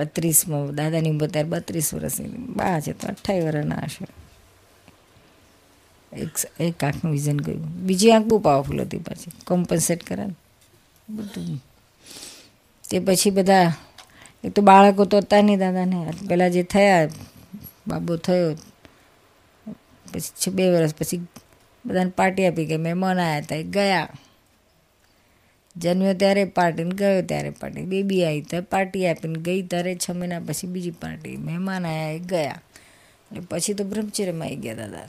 [0.00, 2.28] બત્રીસમાં, દાદાની ઉંમર ત્યારે બત્રીસ વર્ષની.
[2.28, 4.06] બા છે તો અઠ્ઠાવીસ વર્ષના હશે.
[6.16, 9.30] એક એક આંખનું વિઝન ગયું બીજી આંખ બહુ પાવરફુલ હતી પાછી.
[9.46, 10.24] કોમ્પન્સેટ કરે
[11.10, 11.58] બધું.
[12.90, 13.72] તે પછી બધા
[14.44, 16.12] એક તો બાળકો તો હતા નહીં દાદાને.
[16.28, 17.08] પહેલાં જે થયા,
[17.88, 18.54] બાબો થયો.
[20.12, 21.20] પછી બે વર્ષ પછી
[21.86, 24.08] બધાને પાર્ટી આપી ગઈ મહેમાન આવ્યા હતા, એ ગયા.
[25.80, 30.40] જન્મ્યો ત્યારે પાર્ટીને ગયો ત્યારે પાર્ટી બેબી આવી ત્યારે પાર્ટી આપીને ગઈ ત્યારે છ મહિના
[30.40, 32.60] પછી બીજી પાર્ટી મહેમાન આવ્યા એ ગયા.
[33.30, 35.08] અને પછી તો બ્રહ્મચર્યમાં આવી ગયા દાદા.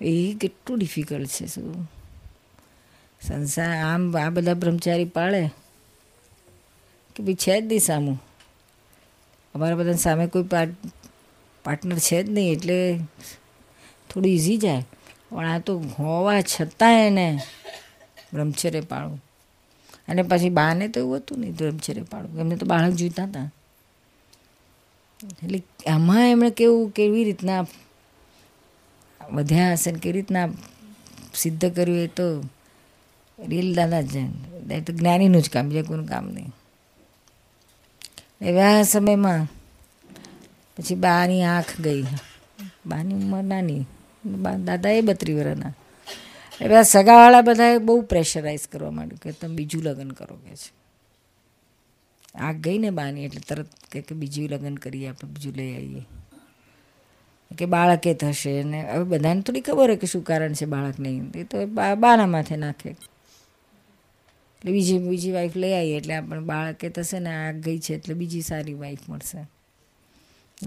[0.00, 1.90] એ કેટલું ડિફિકલ્ટ છે શું?
[3.22, 5.50] સંસાર, આમ આ બધા બ્રહ્મચારી પાળે?
[7.16, 8.22] કે ભાઈ છે જ નહીં સામું.
[9.54, 10.44] અમારા બધા સામે કોઈ
[11.64, 12.98] પાર્ટનર છે જ નહીં એટલે
[14.10, 14.84] થોડું ઇઝી જાય.
[15.30, 17.38] પણ આ તો હોવા છતાં એને
[18.32, 19.24] બ્રહ્મચર્ય પાળવું.
[20.08, 22.40] અને પછી બાને તો એવું હતું નહીં બ્રહ્મચર્ય પાળવું.
[22.40, 23.50] એમને તો બાળક જોઈતા હતા.
[25.42, 27.66] એટલે આમાં એમણે કેવું, કેવી રીતના
[29.32, 30.48] વધ્યા હશે કેવી રીતના
[31.34, 32.40] સિદ્ધ કર્યું એ તો
[33.48, 34.12] રીલ દાદા જ
[34.86, 36.52] તો જ્ઞાનીનું જ કામ, બીજા કોઈનું કામ નહીં.
[38.40, 39.46] એવા સમયમાં
[40.76, 42.04] પછી બાની આંખ ગઈ.
[42.86, 43.84] બાની ઉંમર નાની.
[44.64, 45.72] દાદા એ બત્રી વર્ષના.
[46.60, 50.80] એ બધા સગાવાળા બધાએ બહુ પ્રેશરાઇઝ કરવા માંડ્યું કે તમે બીજું લગ્ન કરો કે છે.
[52.38, 56.06] આગ ગઈ ને બાની એટલે તરત કે કે બીજું લગ્ન કરીએ, આપણે બીજું લઈ આવીએ.
[57.58, 61.30] કે બાળકે થશે ને હવે બધાને થોડી ખબર હોય કે શું કારણ છે બાળક નહીં.
[61.34, 62.90] એ તો બાના માથે નાખે.
[62.90, 68.14] એટલે બીજી બીજી વાઈફ લઈ આવીએ એટલે આપણે બાળકે થશે ને આગ ગઈ છે એટલે
[68.14, 69.46] બીજી સારી વાઈફ મળશે.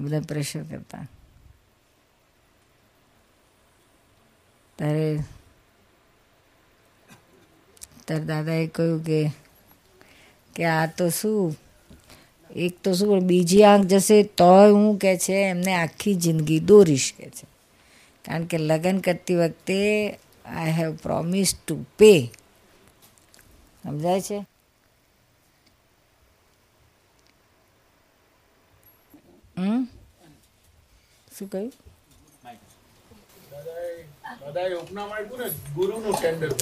[0.01, 1.08] બધા પ્રેશર કરતા.
[4.75, 5.19] ત્યારે
[8.07, 9.31] તાર દાદાએ કહ્યું કે
[10.55, 11.55] કે આ તો શું?
[12.55, 17.29] એક તો શું બીજી આંખ જશે તોય હું કે છે એમને આખી જિંદગી દોરીશ કે
[17.29, 17.47] છે.
[18.25, 20.09] કારણ કે લગ્ન કરતી વખતે
[20.45, 22.31] I have promise to pay
[23.83, 24.45] સમજાય છે?
[29.57, 29.83] હમ?
[31.37, 31.71] શું કહ્યું?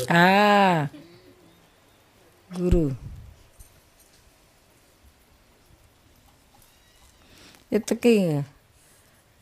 [0.09, 0.89] હા.
[2.57, 2.91] ગુરુ.
[7.71, 8.43] એ તો કંઈ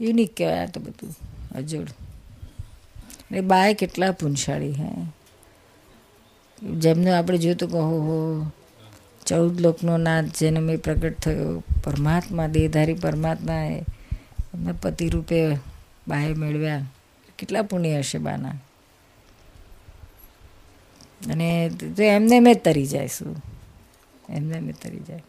[0.02, 1.15] યુનિક કહેવાય આ તો બધું,
[1.56, 1.88] અજોડ.
[3.32, 4.89] ને બાય કેટલા પુનશાળી હે.
[6.63, 8.52] જેમને આપણે જોયું તો કહો, હો,
[9.26, 13.80] ચૌદ લોકનો નાથ જેને મેં પ્રગટ થયો, પરમાત્મા, દેહધારી પરમાત્મા એ
[14.54, 15.56] એમને પતિ રૂપે
[16.08, 16.86] બાએ મેળવ્યા.
[17.38, 18.54] કેટલા પુણ્ય હશે બાના.
[21.21, 23.36] અને એમને મેં તરી જાય શું?
[24.29, 25.23] એમને મેં તરી જાય.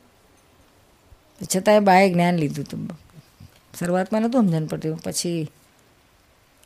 [1.56, 2.88] છતાંય બાએ જ્ઞાન લીધું હતું.
[3.78, 5.50] શરૂઆતમાં નહોતું સમજણ પડતું પછી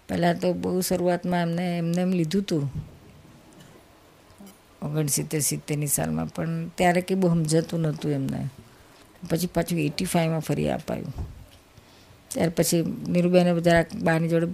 [0.08, 2.70] પહેલાં તો બહુ શરૂઆતમાં એમને એમને એમ લીધું હતું.
[4.82, 8.48] ઓગણસિત્તેર સિત્તેરની સાલમાં, પણ ત્યારે કંઈ બહુ સમજાતું નહોતું એમને.
[9.30, 11.12] પછી પાછું એટી ફાઇવમાં ફરી અપાયું.
[12.28, 14.46] ત્યાર પછી નીરુબેને બધા બાની જોડે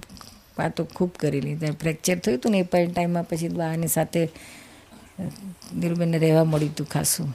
[0.59, 1.57] વાતો ખૂબ કરેલી.
[1.57, 4.29] ત્યારે ફ્રેક્ચર થયું હતું ને એ પણ ટાઈમમાં, પછી બાની સાથે
[5.77, 7.35] નીરુબેનને રહેવા મળ્યું હતું ખાસું.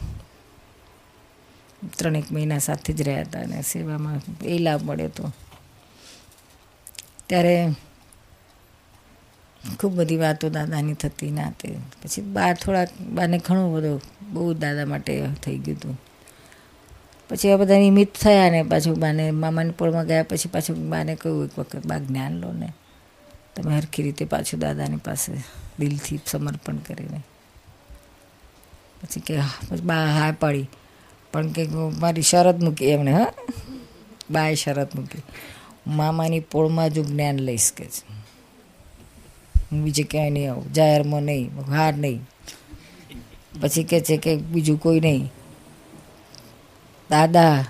[1.98, 5.32] ત્રણેક મહિના સાથે જ રહ્યા હતા અને સેવામાં એ લાભ મળ્યો હતો
[7.28, 7.74] ત્યારે
[9.80, 11.70] ખૂબ બધી વાતો દાદાની થતી ના તે.
[12.04, 16.00] પછી બા થોડાક બાને ઘણો બધો, બહુ દાદા માટે થઈ ગયું હતું
[17.30, 21.46] પછી આ બધા નિમિત્ત થયા ને પાછું બાને, મામાની પોળમાં ગયા પછી પાછું બાને કહ્યું
[21.46, 22.74] એક વખત, બા, જ્ઞાન લો ને.
[23.56, 25.34] તમે હરખી રીતે પાછું દાદાની પાસે
[25.80, 27.24] દિલથી સમર્પણ કરીને.
[29.06, 29.38] પછી કે
[29.70, 30.70] પછી બા હા પાડી.
[31.34, 31.68] પણ કે
[32.00, 33.34] મારી શરત મૂકી એમણે, હા.
[34.32, 35.22] બાએ શરત મૂકી.
[35.88, 38.14] મામાની પોળમાં જ જ્ઞાન લઈશ કે છે.
[39.72, 40.74] હું બીજે ક્યાંય નહીં આવું.
[40.74, 42.22] જાહેરમાં નહીં, હાર નહીં.
[43.62, 45.32] પછી કે છે કે બીજું કોઈ નહીં.
[47.10, 47.66] દાદા,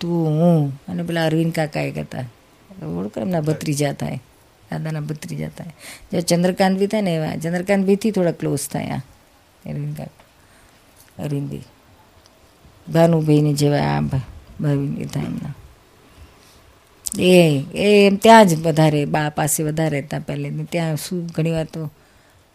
[0.00, 0.82] તું, હું.
[0.88, 2.18] અને પેલા અરવિંદ કાકા એ કહેતા,
[2.86, 4.22] ઓળખો એમના ભત્રીજા થાય.
[4.70, 5.68] દાદાના ભત્રીજા થાય.
[6.12, 8.96] જે ચંદ્રકાંત બી થાય ને એવા ચંદ્રકાંત બીથી થોડા ક્લોઝ થયા
[9.66, 10.21] અરવિંદ કાકા.
[11.18, 11.62] અરવિંદભાઈ
[12.92, 14.00] ભાનુભાઈની જેવા આ
[14.60, 15.54] ભાવિની એમના
[17.18, 21.64] એ એ એમ ત્યાં જ વધારે, બા પાસે વધારે હતા પહેલે ત્યાં શું ઘણી વાર
[21.64, 21.90] તો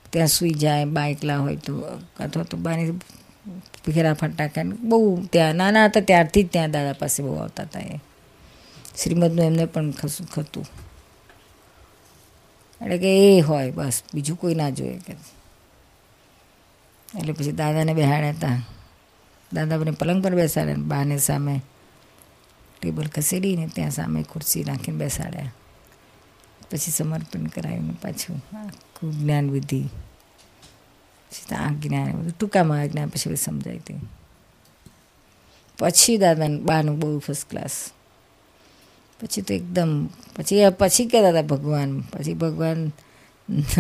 [0.10, 1.82] ત્યાં સૂઈ જાય, બા એકલા હોય તો,
[2.20, 2.92] અથવા તો બાની
[3.86, 8.00] ફેરા ફટાકા બહુ ત્યાં, નાના હતા ત્યારથી જ ત્યાં દાદા પાસે બહુ આવતા હતા એ.
[9.04, 10.66] શ્રીમદનું એમને પણ ખસું, ખતું.
[12.82, 14.04] એટલે કે એ હોય, બસ.
[14.14, 14.98] બીજું કોઈ ના જોઈએ.
[14.98, 15.16] કે
[17.16, 18.62] એટલે પછી દાદાને બેહાડ્યા હતા.
[19.54, 21.62] દાદા મને પલંગ પર બેસાડ્યા બાને સામે
[22.82, 25.54] ટેબલ ખસેડીને ત્યાં સામે ખુરશી નાખીને બેસાડ્યા.
[26.72, 29.82] પછી સમર્પણ કરાવ્યું પાછું આખું જ્ઞાન વિધિ.
[31.30, 33.96] પછી આ જ્ઞાન, બધું ટૂંકામાં આ જ્ઞાન પછી સમજાય તે.
[35.80, 37.92] પછી દાદાને, બાનું બહુ ફર્સ્ટ ક્લાસ
[39.20, 42.00] પછી તો એકદમ, પછી પછી કહેતા હતા ભગવાન?
[42.00, 42.92] પછી ભગવાન,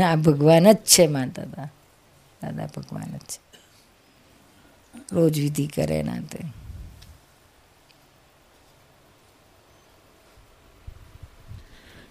[0.03, 1.69] આ ભગવાન જ છે માનતા હતા.
[2.41, 3.30] દાદા ભગવાન જ.
[3.32, 3.39] છે
[5.12, 6.39] રોજ વિધિ કરે ના તે.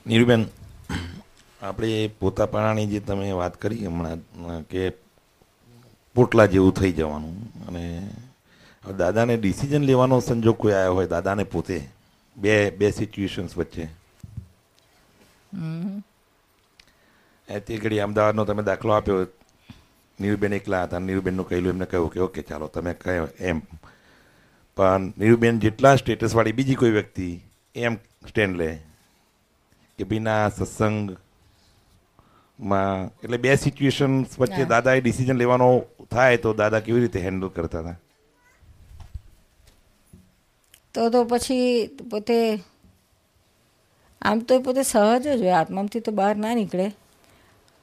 [0.06, 0.46] નીરુબેન
[1.62, 4.90] આપણે પોતાપણાની જે તમે વાત કરી હમણાં કે
[6.14, 7.36] પોટલા જેવું થઈ જવાનું
[7.68, 7.84] અને
[8.84, 11.76] હવે દાદાને ડિસિઝન લેવાનો સંજોગ કોઈ આવ્યો હોય દાદાને પોતે
[12.36, 13.88] બે બે સિચ્યુએશન્સ વચ્ચે.
[17.48, 19.26] એ તે ઘડી અમદાવાદનો તમે દાખલો આપ્યો
[20.20, 23.60] નીરુબેન એકલા હતા નીરુબેનનું કહેલું એમને કહ્યું કે ઓકે ચાલો તમે કહો એમ
[24.76, 27.40] પણ નીરુબેન જેટલા સ્ટેટસવાળી બીજી કોઈ વ્યક્તિ
[27.74, 27.94] એમ
[28.28, 28.78] સ્ટેન્ડ લે
[29.98, 31.16] કે બિના સત્સંગમાં
[33.24, 35.68] એટલે બે સિચ્યુએશન્સ વચ્ચે દાદાએ ડિસિઝન લેવાનો
[36.10, 37.96] થાય તો દાદા કેવી રીતે હેન્ડલ કરતા હતા?
[40.94, 42.38] તો તો પછી પોતે
[44.22, 45.50] આમ તો એ પોતે સહજ જ હોય.
[45.50, 46.92] આત્મામાંથી તો બહાર ના નીકળે.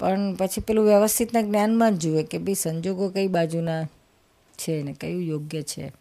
[0.04, 3.84] પણ પછી પેલું વ્યવસ્થિતના જ્ઞાનમાં જ જુએ કે ભાઈ સંજોગો કઈ બાજુના
[4.58, 5.92] છે ને કયું યોગ્ય છે.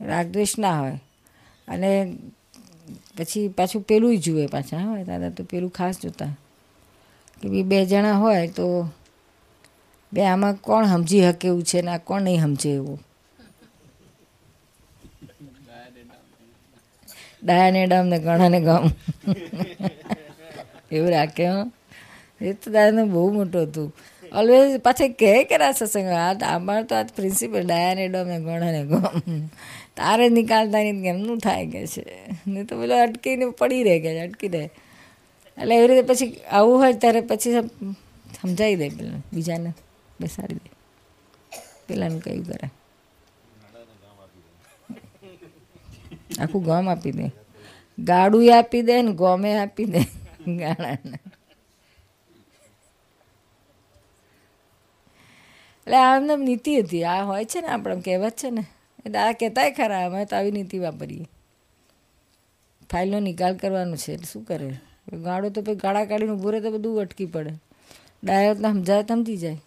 [0.00, 1.00] રાગદ્વેષ ના હોય.
[1.68, 2.16] અને
[3.18, 6.36] પછી પાછું પેલું જુએ પાછા હોય દાદા તો પેલું ખાસ જોતા.
[7.42, 8.90] કે ભાઈ બે જણા હોય તો
[10.12, 13.00] બે આમાં કોણ સમજી શકે એવું છે ને આ કોણ નહીં સમજે એવું?
[17.42, 18.90] ડાયાને ડમ ને ગણાને ગમ.
[20.92, 21.72] એવું રાખે, હો.
[22.40, 23.88] એ તો દાદાનું બહુ મોટું હતું.
[24.32, 29.46] ઓલવેઝ પાછા કહે કે ના સત્સંગ આ અમારે તો આ પ્રિન્સિપલ ડાયાને ડમ ગણાને ગમ.
[29.96, 32.04] તારે નિકાલતા નહીં કેમનું થાય કે છે.
[32.46, 34.64] નહીં તો પેલો અટકીને પડી રહે કે અટકી રહે.
[35.58, 37.54] એટલે એવી રીતે પછી આવું હોય ત્યારે પછી
[38.40, 39.70] સમજાવી દે પેલા, બીજાને
[40.20, 40.70] બેસાડી દે.
[41.88, 42.68] પેલાનું કયું કરે.
[46.40, 47.26] આખું ગમ આપી દે.
[47.98, 50.02] ગાડું આપી દે ને ગોમે આપી દે.
[50.60, 51.18] ગાળાને.
[55.88, 57.04] એટલે આ એમને નીતિ હતી.
[57.04, 58.64] આ હોય છે ને આપણે કહેવત છે ને.
[59.06, 61.26] એટલે આ કહેતાય ખરા, અમે તો આવી નીતિ વાપરીએ.
[62.90, 64.80] ફાઇલનો નિકાલ કરવાનો છે, એટલે શું કરે?
[65.12, 67.50] ગાળો તો પછી ગાળા કાઢીને ઊભો તો બધું અટકી પડે.
[68.24, 69.60] ડાયરેક્ટ સમજાય સમજી જાય.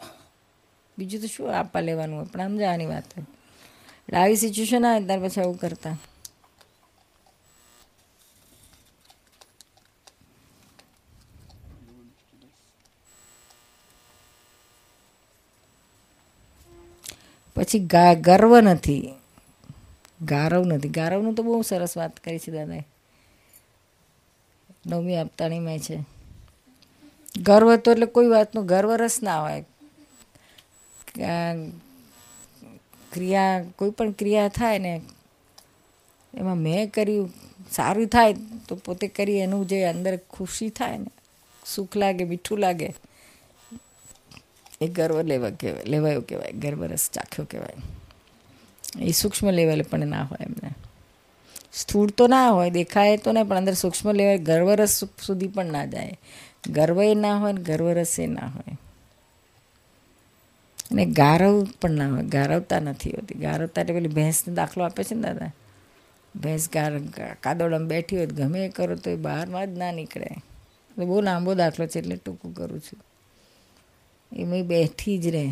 [0.98, 2.18] બીજું તો શું આપવા લેવાનું?
[2.18, 5.98] હોય પણ સમજાવવાની વાત એટલે આવી સિચ્યુએશન આવે ત્યાર પછી આવું કરતા.
[17.62, 17.80] પછી
[18.22, 19.14] ગર્વ નથી.
[20.22, 20.90] ગારવ નથી.
[20.90, 22.84] ગારવનું તો બહુ સરસ વાત કરી છે દાદાએ
[24.86, 25.98] નવમી આપતાણીમાં છે.
[27.42, 29.66] ગર્વ તો એટલે કોઈ વાતનો ગર્વ રસ ના હોય.
[33.12, 35.02] ક્રિયા, કોઈ પણ ક્રિયા થાય ને,
[36.34, 37.34] એમાં મેં કર્યું,
[37.72, 38.36] સારું થાય,
[38.68, 41.06] તો પોતે કરી, એનું જે અંદર ખુશી થાય ને,
[41.66, 42.94] સુખ લાગે, મીઠું લાગે
[44.82, 47.74] એ ગર્વ લેવા કહેવાય, લેવાયો કહેવાય ગર્વ રસ ચાખ્યો કહેવાય.
[49.04, 50.70] એ સૂક્ષ્મ લેવલે પણ ના હોય એમને.
[51.74, 55.86] સ્થૂળ તો ના હોય, દેખાય તો નહીં, પણ અંદર સૂક્ષ્મ લેવલ ગર્વરસ સુધી પણ ના
[55.86, 56.20] જાય.
[56.70, 58.78] ગર્વ એ ના હોય ને ગર્વરસ એ ના હોય.
[60.92, 63.36] અને ગારવ પણ ના હોય, ગારવતા નથી હોતી.
[63.36, 65.52] ગારવતા એટલે પેલી ભેંસનો દાખલો આપે છે ને દાદા.
[66.36, 67.00] ભેંસ ગાર
[67.40, 70.28] કાદોડામાં બેઠી હોય ગમે એ કરો તો એ બહારમાં જ ના નીકળે.
[70.98, 73.00] બહુ લાંબો દાખલો છે એટલે ટૂંકું કરું છું.
[74.34, 75.52] એમાં બેઠી જ રહે.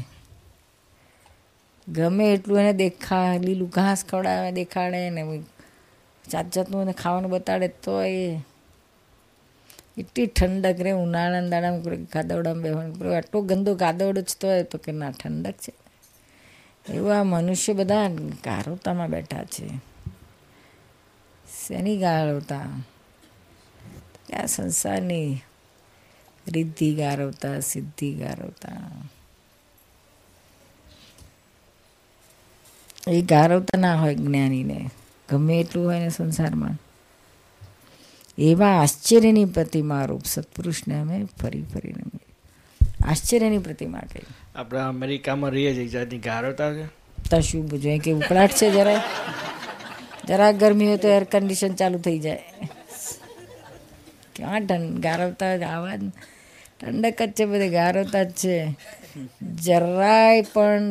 [1.87, 5.43] ગમે એટલું એને દેખા, લીલું ઘાસ ખવડાવે, દેખાડે ને
[6.31, 8.39] જાત જાતનું એને ખાવાનું બતાડે તો એ
[9.97, 15.11] એટલી ઠંડક રહે ઉનાળાના દાડામાં ગાદવડામાં બેહવાનું આટલો ગંદો ગાદવડો જ તો તો કે ના,
[15.11, 15.73] ઠંડક છે.
[16.93, 18.07] એવા મનુષ્ય બધા
[18.43, 19.67] ગારોતામાં બેઠા છે.
[21.67, 22.83] શેની ગાળોતા
[24.33, 25.41] આ સંસારની
[26.47, 29.05] રિદ્ધિ ગારવતા સિદ્ધિ ગારવતા
[33.07, 34.89] એ ગારવતા ના હોય જ્ઞાનીને
[35.29, 36.77] ગમે એટલું હોય ને સંસારમાં
[38.37, 42.03] એવા આશ્ચર્યની પ્રતિમા રૂપ સત્પુરુષને અમે ફરી ફરીને.
[43.05, 44.21] આશ્ચર્યની પ્રતિમા કહી
[44.55, 46.85] આપણે અમેરિકામાં રહીએ છીએ જાતની ગારવતા છે
[47.29, 49.03] ત્યાં શું જોઈએ કે ઉકળાટ છે જરા
[50.27, 52.43] જરા ગરમી હોય તો એર કન્ડિશન ચાલુ થઈ જાય
[54.35, 56.03] ક્યાં ઠંડ ગારવતા આવા જ
[56.79, 58.55] ઠંડક જ છે બધી ગારવતા જ છે.
[59.63, 60.85] જરાય પણ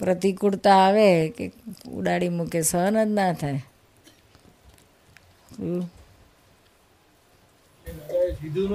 [0.00, 1.44] પ્રતિકૂળતા આવે કે
[1.90, 3.60] ઉડાડી મૂકે, સહન જ ના થાય.
[8.36, 8.70] કીધું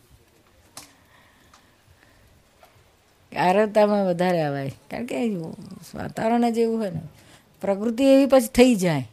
[3.40, 4.72] ગારવતામાં વધારે આવાય.
[4.90, 5.26] કારણ કે
[5.94, 7.00] વાતાવરણ જ એવું હોય ને.
[7.60, 9.08] પ્રકૃતિ એવી પછી થઈ જાય.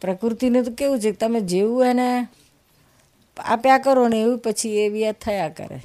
[0.00, 2.08] પ્રકૃતિનું તો કેવું છે તમે જેવું એને
[3.36, 5.80] આપ્યા કરો ને એવું પછી એવી થયા કરે.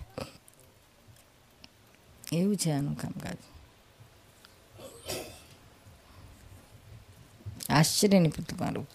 [2.33, 3.37] એવું છે આનું કામકાજ.
[7.69, 8.87] આશ્ચર્યની પ્રતિમારૂપ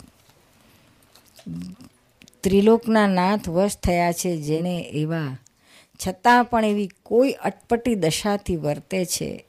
[2.40, 5.36] ત્રિલોકના નાથ વશ થયા છે જેને એવા
[6.08, 9.44] છતાં પણ એવી કોઈ અટપટી દશાથી વર્તે છે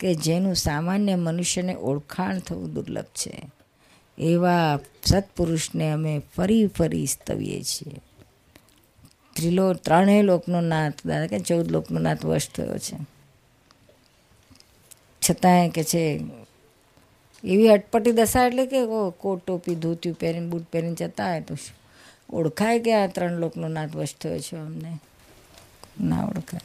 [0.00, 3.42] કે જેનું સામાન્ય મનુષ્યને ઓળખાણ થવું દુર્લભ છે.
[4.18, 8.00] એવા સત્પુરુષને અમે ફરી ફરી સ્તવીએ છીએ.
[9.36, 12.96] ત્રિલો, ત્રણેય લોકનો નાથ, દાદા કે ચૌદ લોકનો નાથ વશ થયો છે.
[15.22, 16.20] છતાંય કે છે,
[17.44, 18.80] એવી અટપટી દશા એટલે કે
[19.18, 21.54] કોટ ટોપી ધોતિયું પહેરીને, બૂટ પહેરીને જતા હોય તો
[22.30, 24.98] ઓળખાય કે આ ત્રણ લોકનો નાથ વશ થયો છે અમને?
[26.00, 26.60] ના ઓળખાય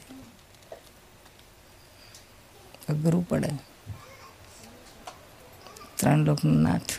[2.88, 3.48] અઘરું પડે.
[5.96, 6.92] ત્રણ લોકનો નાથ.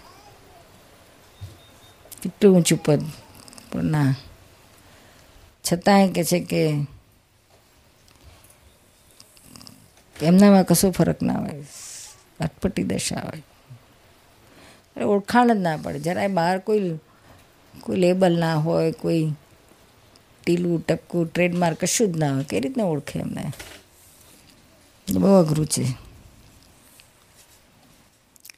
[2.21, 3.01] કેટલું ઊંચું પદ,
[3.71, 4.15] પણ ના.
[5.63, 6.86] છતાંય કે છે કે
[10.21, 11.65] એમનામાં કશો ફરક ના હોય.
[12.39, 13.43] અટપટી દશા હોય.
[14.88, 15.99] એટલે ઓળખાણ જ ના પડે.
[15.99, 16.97] જરાય બહાર કોઈ
[17.82, 19.34] કોઈ લેબલ ના હોય, કોઈ
[20.44, 22.44] ટીલું, ટપકું ટ્રેડમાર્ક કશું જ ના હોય.
[22.44, 23.52] કઈ રીતના ઓળખે એમને?
[25.12, 26.10] બહુ અઘરું છે.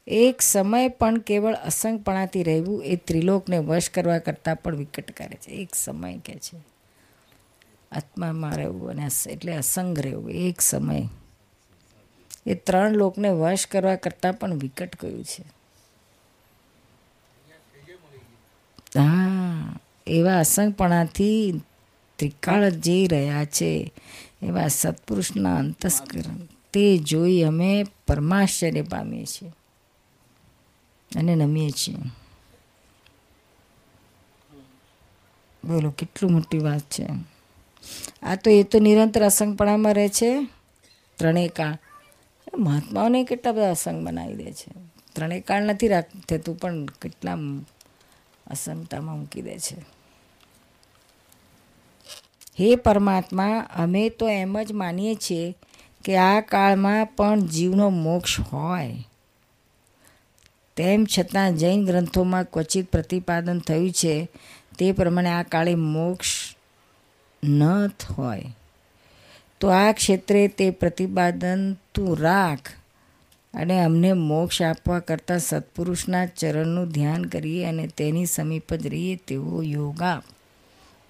[0.08, 5.52] એક સમય પણ કેવળ અસંગપણાથી રહેવું, એ ત્રિલોકને વશ કરવા કરતાં પણ વિકટ કરે છે.
[5.52, 6.58] એક સમય કે છે.
[7.92, 11.10] આત્મામાં રહેવું અને એટલે અસંગ રહેવું, એક સમય.
[12.46, 15.44] એ ત્રણ લોકને વશ કરવા કરતાં પણ વિકટ ગયું છે.
[19.00, 21.62] હા, એવા અસંગપણાથી
[22.22, 23.94] ત્રિકાળ જઈ રહ્યા છે,
[24.42, 26.38] એવા સત્પુરુષના અંતસ્કરણ,
[26.74, 29.50] તે જોઈ અમે પરમાશ્ચર્ય પામીએ છીએ
[31.16, 31.96] અને નમીએ છીએ.
[35.66, 37.08] બોલો, કેટલું મોટી વાત છે.
[38.24, 40.48] આ તો એ તો નિરંતર અસંગપણામાં રહે છે.
[41.16, 41.78] ત્રણેય કાળ.
[42.58, 44.72] મહાત્માઓને કેટલા બધા અસંગ બનાવી દે છે.
[45.16, 47.34] ત્રણેય કાળ નથી રાખ થતું, પણ કેટલા
[48.48, 50.01] અસંગતામાં મૂકી દે છે.
[52.60, 55.56] હે પરમાત્મા, અમે તો એમ જ માનીએ છીએ
[56.04, 58.96] કે આ કાળમાં પણ જીવનો મોક્ષ હોય.
[60.78, 64.28] તેમ છતાં જૈન ગ્રંથોમાં ક્વચિત પ્રતિપાદન થયું છે
[64.80, 66.56] તે પ્રમાણે આ કાળે મોક્ષ
[67.44, 67.88] ન
[68.18, 68.56] હોય.
[69.60, 72.70] તો આ ક્ષેત્રે તે પ્રતિપાદન તું રાખ
[73.54, 79.64] અને અમને મોક્ષ આપવા કરતાં સત્પુરુષના ચરણનું ધ્યાન કરીએ અને તેની સમીપ જ રહીએ તેવો
[79.64, 80.24] યોગ આપ.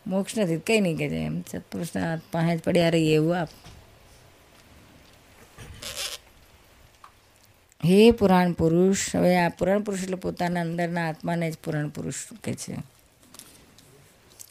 [0.07, 1.41] મોક્ષ નથી કંઈ નહીં કે છે એમ.
[1.41, 3.49] સત્પુરુષના પાસે જ પડ્યા રહીએ એવું આપ.
[7.85, 12.53] હે પુરાણ પુરુષ, હવે આ પુરાણ પુરુષ એટલે પોતાના અંદરના આત્માને જ પુરાણ પુરુષ કહે
[12.53, 12.73] છે.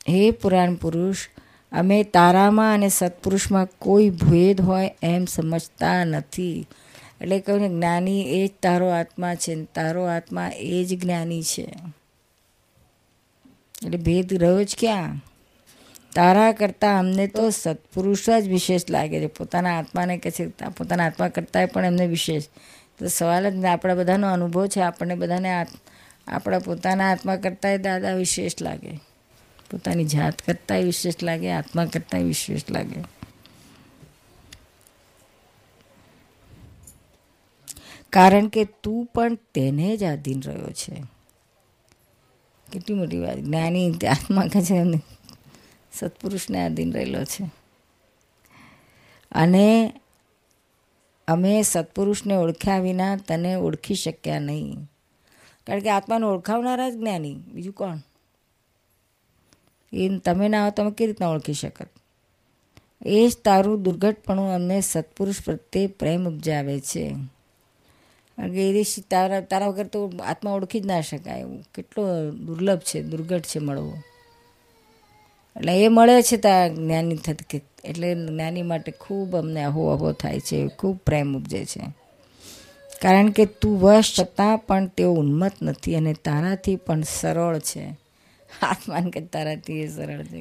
[0.08, 1.28] હે પુરાણ પુરુષ,
[1.72, 6.66] અમે તારામાં અને સત્પુરુષમાં કોઈ ભેદ હોય એમ સમજતા નથી.
[7.20, 11.66] એટલે કહ્યું જ્ઞાની એ જ તારો આત્મા છે ને તારો આત્મા એ જ જ્ઞાની છે.
[13.86, 15.29] એટલે ભેદ રહ્યો જ ક્યાં?
[16.14, 19.26] તારા કરતાં અમને તો સત્પુરુષ જ વિશેષ લાગે છે.
[19.26, 22.42] પોતાના આત્માને કહે છે, પોતાના આત્મા કરતાંય પણ એમને વિશેષ.
[22.98, 25.66] તો સવાલ જ આપણા બધાનો અનુભવ છે, આપણને બધાને
[26.26, 29.00] આપણા પોતાના આત્મા કરતાંય દાદા વિશેષ લાગે.
[29.70, 33.04] પોતાની જાત કરતાંય વિશેષ લાગે, આત્મા કરતાંય વિશેષ લાગે.
[38.10, 41.02] કારણ કે તું પણ તેને જ આધીન રહ્યો છે.
[42.72, 43.36] કેટલી મોટી વાત.
[43.36, 44.84] જ્ઞાની આત્મા કહે છે
[45.92, 47.50] સત્પુરુષને આધીન રહેલો છે.
[49.32, 49.92] અને
[51.28, 54.76] અમે સત્પુરુષને ઓળખ્યા વિના તને ઓળખી શક્યા નહીં.
[55.66, 57.34] કારણ કે આત્માને ઓળખાવનારા જ જ્ઞાની.
[57.34, 57.98] બીજું કોણ?
[59.92, 61.88] એ તમે ના હો તમે કેવી રીતના ઓળખી શકત?
[63.06, 67.14] એ જ તારું દુર્ઘટપણું અમને સત્પુરુષ પ્રત્યે પ્રેમ ઉપજાવે છે.
[68.36, 71.40] કારણ કે એ રીતે તારા તારા વગર તો આત્મા ઓળખી જ ના શકાય.
[71.40, 73.98] એવું કેટલો દુર્લભ છે, દુર્ઘટ છે મળવો.
[75.56, 80.40] એટલે એ મળે છે ત્યાં જ્ઞાની થતી એટલે જ્ઞાની માટે ખૂબ અમને અહો અહો થાય
[80.40, 81.82] છે, ખૂબ પ્રેમ ઉપજે છે.
[83.02, 87.96] કારણ કે તું વશ છતાં પણ તેઓ ઉન્મત નથી અને તારાથી પણ સરળ છે.
[88.62, 90.40] આત્માન કે તારાથી એ સરળ છે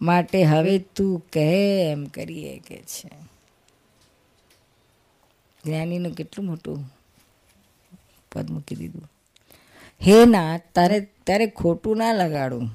[0.00, 3.10] માટે હવે તું કહે એમ કરીએ કે છે?
[5.64, 6.84] જ્ઞાનીનું કેટલું મોટું
[8.32, 9.08] પદ મૂકી દીધું.
[10.06, 12.68] હે ના, તારે તારે ખોટું ના લગાડું.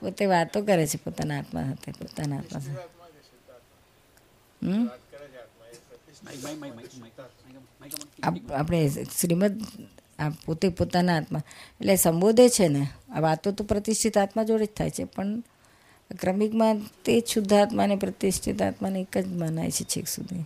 [0.00, 2.72] પોતે વાતો કરે છે પોતાના આત્મા સાથે, પોતાના આત્મા સાથે.
[4.66, 4.90] હમ?
[8.22, 9.62] આપ- આપણે શ્રીમદ
[10.46, 11.38] પોતે પોતાના આત્મા
[11.80, 15.40] એટલે સંબોધે છે ને, આ વાતો તો પ્રતિષ્ઠિત આત્મા જોડે જ થાય છે, પણ
[16.20, 20.44] ક્રમિકમાં તે શુદ્ધ આત્માને પ્રતિષ્ઠિત આત્માને એક જ મનાય છે છેક સુધી.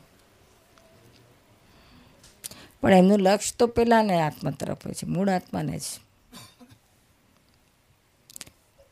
[2.83, 5.83] પણ એમનું લક્ષ્ય તો પેલાને આત્મા તરફ હોય છે, મૂળ આત્માને જ.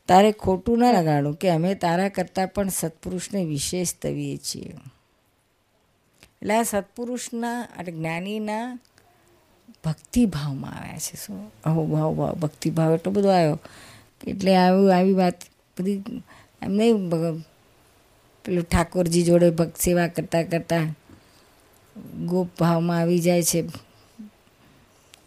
[0.07, 4.73] તારે ખોટું ના લગાડું કે અમે તારા કરતાં પણ સત્પુરુષને વિશેષ તવીએ છીએ.
[6.41, 8.79] એટલે આ સત્પુરુષના અને જ્ઞાનીના
[9.85, 11.15] ભક્તિભાવમાં આવ્યા છે.
[11.25, 11.51] શું?
[11.63, 13.59] અહો ભાવ ભાવ, ભક્તિભાવ એટલો બધો આવ્યો
[14.27, 15.37] એટલે આવું, આવી વાત
[15.79, 16.03] બધી
[16.61, 17.11] એમ નહીં
[18.45, 20.85] પેલું ઠાકોરજી જોડે ભક્ત સેવા કરતાં કરતાં
[22.25, 23.63] ગોપ ભાવમાં આવી જાય છે.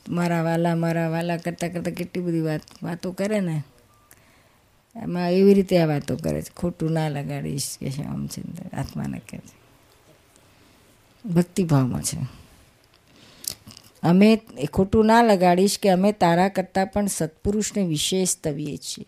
[0.08, 3.62] મારા વાલા મારા વાલા કરતાં કરતાં કેટલી બધી વાત, વાતો કરે ને.
[4.96, 6.52] એમાં એવી રીતે આ વાતો કરે છે.
[6.56, 8.42] ખોટું ના લગાડીશ કે છે આમ છે
[8.76, 9.58] આત્માને કહે છે.
[11.28, 12.26] ભક્તિભાવમાં છે.
[14.02, 19.04] અમે એ ખોટું ના લગાડીશ કે અમે તારા કરતાં પણ સત્પુરુષને વિશેષ તવીએ છીએ.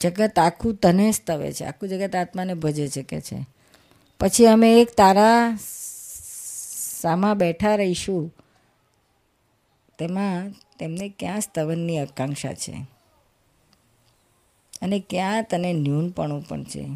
[0.00, 1.64] જગત આખું તને સ્તવે છે.
[1.64, 3.55] આખું જગત આત્માને ભજે છે કે છે.
[4.20, 5.58] પછી અમે એક તારા
[7.00, 8.34] સામા બેઠા રહીશું.
[9.98, 12.86] તેમાં તેમને ક્યાં સ્તવનની આકાંક્ષા છે?
[14.82, 16.88] અને ક્યાં તને ન્યૂનપણું પણ છે?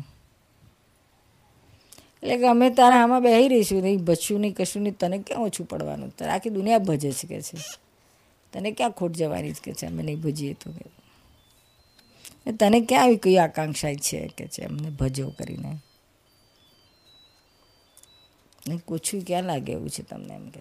[2.22, 3.82] એટલે કે અમે તારા આમાં બેસી રહીશું.
[3.82, 6.08] નહીં બચ્યું નહીં, કશું નહીં, તને ક્યાં ઓછું પડવાનું?
[6.08, 7.58] તારે આખી દુનિયા ભજે છે કે છે?
[8.52, 9.86] તને ક્યાં ખોટ જવાની જ કે છે?
[9.86, 12.52] અમે નહીં ભજીએ તો કે.
[12.52, 14.64] તને ક્યાં આવી કઈ આકાંક્ષા છે કે છે?
[14.64, 15.78] અમને ભજો કરીને.
[18.70, 20.60] ને ઓછું ક્યાં લાગે એવું છે તમને એમ કે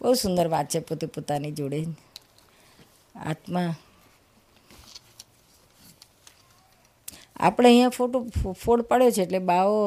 [0.00, 1.80] બહુ સુંદર વાત છે પોતે પોતાની જોડે.
[3.14, 3.74] આત્મા.
[7.36, 8.18] આપણે અહીંયા ફોટો
[8.52, 9.80] ફોડ પડ્યો છે એટલે બાવો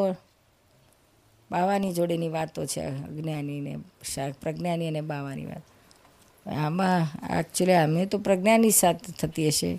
[1.52, 3.74] બાવાની જોડેની વાતો છે અજ્ઞાનીને
[4.42, 5.64] પ્રજ્ઞાની અને બાવાની વાત.
[6.48, 7.00] આમાં
[7.40, 9.72] એકચ્યુઅલી અમે તો પ્રજ્ઞાની સાથે થતી હશે.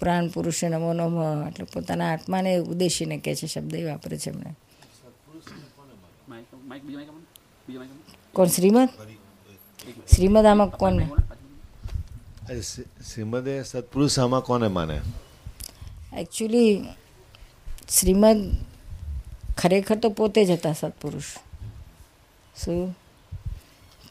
[0.00, 4.52] પ્રાણ પુરુષે નમો નમો એટલે પોતાના આત્માને ઉદ્દેશીને કહે છે શબ્દ વાપરે છે એમણે
[8.32, 8.88] કોણ શ્રીમદ
[10.14, 10.98] શ્રીમદ આમાં કોણ
[13.04, 15.00] શ્રીમદ એ સત્પુરુષ આમાં કોને માને
[16.18, 16.84] એકચ્યુઅલી
[17.90, 18.56] શ્રીમદ
[19.56, 21.24] ખરેખર તો પોતે જ હતા સત્પુરુષ.
[22.64, 22.96] શું?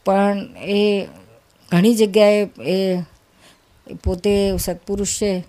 [0.04, 1.08] પણ એ
[1.70, 3.04] ઘણી જગ્યાએ એ
[4.04, 5.44] પોતે સત્પુરુષ છે.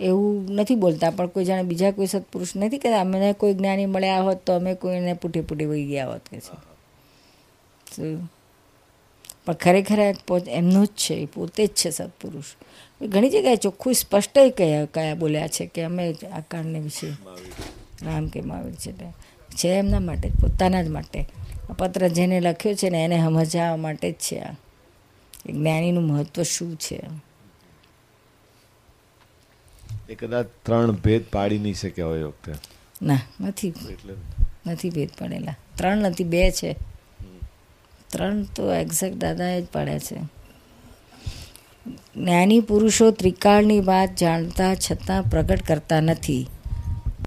[0.00, 4.20] એવું નથી બોલતા, પણ કોઈ જાણે બીજા કોઈ સત્પુરુષ નથી કે અમને કોઈ જ્ઞાની મળ્યા
[4.20, 8.16] હોત તો અમે કોઈને પૂઠે પૂઠે વહી ગયા હોત, કે છે.
[9.46, 10.00] પણ ખરેખર
[10.48, 12.44] એમનું જ છે, એ પોતે જ છે સત્પુરુષ.
[13.02, 17.06] ઘણી જગ્યાએ ચોખ્ખું સ્પષ્ટ કયા કયા બોલ્યા છે કે અમે આ કાળને વિશે
[18.02, 18.92] રામ કે મહાવીર છે
[19.56, 21.26] છે એમના માટે, પોતાના જ માટે.
[21.78, 24.54] પત્ર જેને લખ્યો છે ને એને સમજાવવા માટે જ છે આ.
[25.46, 27.00] જ્ઞાનીનું મહત્ત્વ શું છે?
[30.10, 32.52] એ કદાચ ત્રણ ભેદ પાડી નહીં શક્યા હોય વખતે.
[33.02, 33.68] ના નથી.
[33.68, 34.14] એટલે
[34.66, 35.54] નથી ભેદ પડેલા.
[35.74, 36.76] ત્રણ નથી બે છે.
[38.08, 40.36] ત્રણ તો એક્ઝેક્ટ દાદાએ જ પાડ્યા છે.
[42.16, 46.46] જ્ઞાની પુરુષો ત્રિકાળની વાત જાણતા છતાં પ્રગટ કરતા નથી.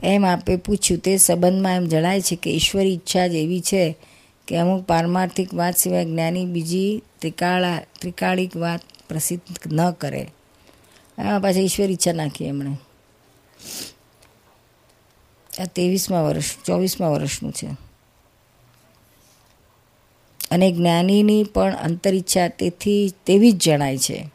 [0.03, 3.95] એમ આપે પૂછ્યું તે સંબંધમાં એમ જણાય છે કે ઈશ્વરી ઈચ્છા જ એવી છે
[4.47, 10.27] કે અમુક પારમાર્થિક વાત સિવાય જ્ઞાની બીજી ત્રિકાળા ત્રિકાળિક વાત પ્રસિદ્ધ ન કરે.
[11.19, 12.77] એમાં પાછી ઈશ્વર ઈચ્છા નાખી એમણે.
[15.61, 17.67] આ ત્રેવીસમાં વર્ષ, ચોવીસમાં વર્ષનું છે.
[20.51, 24.29] અને જ્ઞાનીની પણ અંતરિચ્છા તેથી, તેવી જ જણાય છે.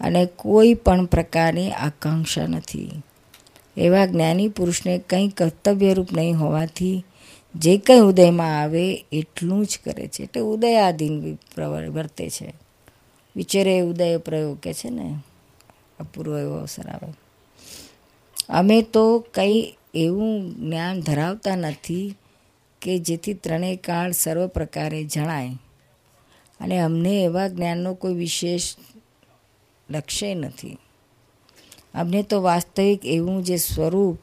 [0.00, 3.02] અને કોઈ પણ પ્રકારની આકાંક્ષા નથી.
[3.76, 7.04] એવા જ્ઞાની પુરુષને કંઈ કર્તવ્યરૂપ નહીં હોવાથી
[7.54, 10.22] જે કંઈ ઉદયમાં આવે એટલું જ કરે છે.
[10.22, 12.54] એટલે ઉદયાધીન વિ- પ્રવર- વર્તે છે.
[13.36, 15.18] વિચારે ઉદય પ્રયોગ કે છે ને?
[16.00, 17.12] અપૂર્વ એવો અવસર આવે.
[18.48, 22.14] અમે તો કંઈ એવું જ્ઞાન ધરાવતા નથી
[22.82, 25.50] કે જેથી ત્રણેય કાળ સર્વ પ્રકારે જણાય.
[26.60, 28.76] અને અમને એવા જ્ઞાનનો કોઈ વિશેષ
[29.90, 30.76] લક્ષ્ય નથી.
[31.94, 34.18] અમને તો વાસ્તવિક એવું જે સ્વરૂપ,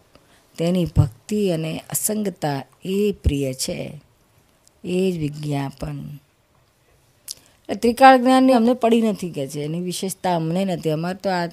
[0.57, 4.01] તેની ભક્તિ અને અસંગતા એ પ્રિય છે.
[4.83, 6.19] એ જ વિજ્ઞાપન.
[7.73, 9.59] ત્રિકાળ જ્ઞાનની અમને પડી નથી કે છે.
[9.59, 10.89] એની વિશેષતા અમને નથી.
[10.89, 11.45] અમારે તો આ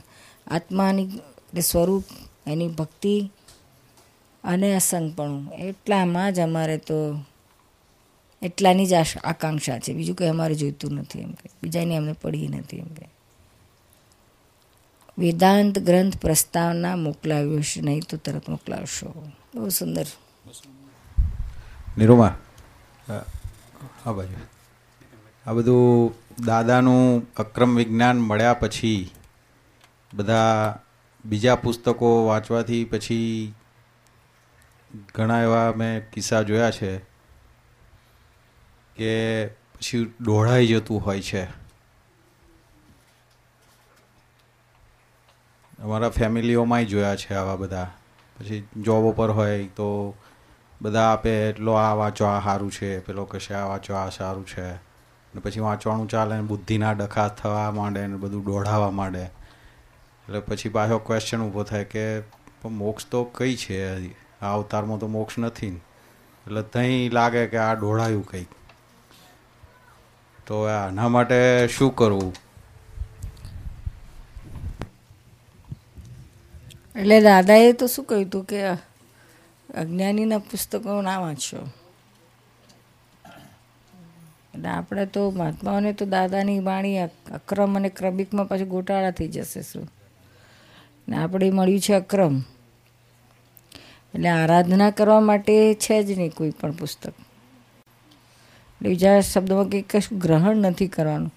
[0.47, 2.05] આત્માની સ્વરૂપ,
[2.47, 3.31] એની ભક્તિ
[4.45, 5.53] અને અસંગપણું.
[5.53, 7.25] એટલામાં જ અમારે તો
[8.43, 8.93] એટલાની જ
[9.25, 9.93] આકાંક્ષા છે.
[9.93, 13.07] બીજું કંઈ અમારે જોઈતું નથી એમ કે બીજાની અમને પડી નથી એમ કે
[15.19, 17.81] વેદાંત ગ્રંથ પ્રસ્તાવના મોકલાવ્યો છે.
[17.81, 19.09] નહીં તો તરત મોકલાવશો.
[19.55, 20.07] બહુ સુંદર.
[21.99, 22.37] નિરૂમા
[24.05, 24.37] હા બાજુ
[25.47, 26.13] આ બધું
[26.45, 29.11] દાદાનું અક્રમ વિજ્ઞાન મળ્યા પછી
[30.15, 30.79] બધા
[31.25, 33.55] બીજા પુસ્તકો વાંચવાથી પછી
[35.15, 36.99] ઘણા એવા મેં કિસ્સા જોયા છે
[38.97, 41.45] કે પછી ડોળાઈ જતું હોય છે.
[45.83, 47.91] અમારા ફેમિલીઓમાંય જોયા છે આવા બધા.
[48.41, 50.15] પછી જોબ ઉપર હોય તો
[50.83, 53.01] બધા આપે એટલો આ વાંચો, આ સારું છે.
[53.01, 54.73] પેલો કશે આ વાંચો, આ સારું છે.
[55.35, 59.42] ને પછી વાંચવાનું ચાલે ને બુદ્ધિના ડખા થવા માંડે ને બધું દોઢાવા માંડે.
[60.27, 62.05] એટલે પછી પાછો ક્વેશ્ચન ઊભો થાય કે
[62.65, 63.79] મોક્ષ તો કઈ છે?
[64.41, 65.69] આ અવતારમાં તો મોક્ષ નથી
[66.47, 68.49] એટલે ત્યાં લાગે કે આ ઢોળાયું કંઈક.
[70.47, 72.33] તો આના માટે શું કરવું?
[76.97, 78.65] એટલે દાદાએ તો શું કહ્યું હતું કે
[79.75, 81.61] અજ્ઞાનીના પુસ્તકો ના વાંચશો
[84.55, 86.99] એટલે આપણે તો મહાત્માઓને તો દાદાની વાણી
[87.33, 89.89] અક્રમ અને ક્રમિકમાં પાછું ગોટાળા થઈ જશે શું?
[91.13, 92.41] ને આપણે મળ્યું છે અક્રમ.
[94.15, 97.07] એટલે આરાધના કરવા માટે છે જ નહીં કોઈ પણ પુસ્તક.
[97.07, 101.33] એટલે બીજા શબ્દમાં કંઈ કશું ગ્રહણ નથી કરવાનું.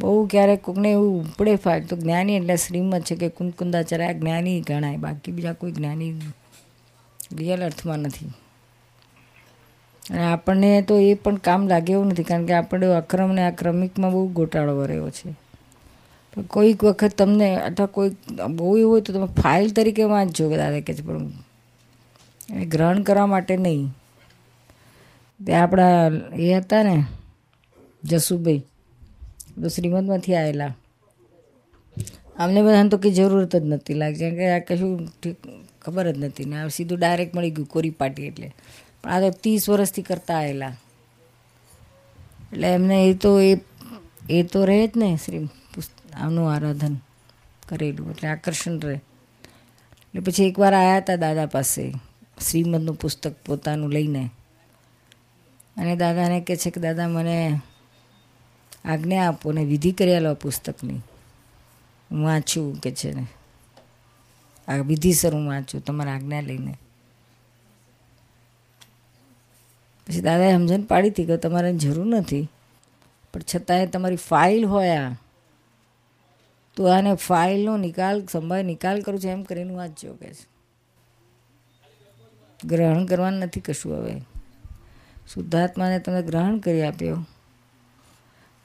[0.00, 4.96] બહુ ક્યારેક કોકને એવું ઉપડે ફાટ તો જ્ઞાની એટલે શ્રીમદ છે કે કુંદકુંદાચાર્ય જ્ઞાની ગણાય,
[4.96, 6.12] બાકી બીજા કોઈ જ્ઞાની
[7.32, 8.32] રિયલ અર્થમાં નથી.
[10.10, 14.12] અને આપણને તો એ પણ કામ લાગે એવું નથી, કારણ કે આપણે અક્રમ ને આક્રમિકમાં
[14.12, 15.43] બહુ ગોટાળો રહ્યો છે.
[16.34, 18.14] પણ કોઈક વખત તમને અથવા કોઈક
[18.58, 21.32] બહુ એવું હોય તો તમે ફાઇલ તરીકે વાંચજો દાદા કે છે, પણ
[22.62, 23.84] એ ગ્રહણ કરવા માટે નહીં.
[25.40, 25.96] તે આપણા
[26.44, 26.96] એ હતા ને,
[28.04, 28.62] જસુભાઈ,
[29.60, 30.72] તો શ્રીમદમાંથી આવેલા.
[32.36, 34.94] અમને બધાને તો કંઈ જરૂરત જ નથી લાગી કે આ કશું
[35.82, 38.48] ખબર જ નથી ને, આ સીધું ડાયરેક્ટ મળી ગયું કોરી પાટી એટલે.
[39.02, 40.74] પણ આ તો ત્રીસ વર્ષથી કરતા આવેલા.
[42.52, 43.52] એટલે એમને એ તો એ
[44.30, 45.48] એ તો રહે જ ને, શ્રી
[46.14, 46.96] આમનું આરાધન
[47.68, 48.94] કરેલું એટલે આકર્ષણ રહે.
[48.94, 51.92] એટલે પછી એકવાર આવ્યા હતા દાદા પાસે,
[52.50, 54.30] શ્રીમદનું પુસ્તક પોતાનું લઈને.
[55.76, 57.60] અને દાદાને કહે છે કે, દાદા, મને
[58.84, 60.94] આજ્ઞા આપો ને વિધિ કરી લો પુસ્તકની.
[62.10, 63.26] હું વાંચું, કે છે ને.
[64.68, 66.78] આ વિધિસર હું વાંચું, તમારા આજ્ઞા લઈને.
[70.06, 72.48] પછી દાદાએ સમજણ પાડી હતી કે તમારે જરૂર નથી,
[73.34, 75.12] પણ છતાંય તમારી ફાઇલ હોય આ
[76.76, 80.54] તો આને ફાઇલનો નિકાલ સંભાળ નિકાલ કરું છું એમ કરીને વાંચ્યો કે છે.
[82.64, 84.20] ગ્રહણ કરવાનું નથી કશું હવે.
[85.34, 87.26] શુદ્ધાત્માને તમે ગ્રહણ કરી આપ્યો.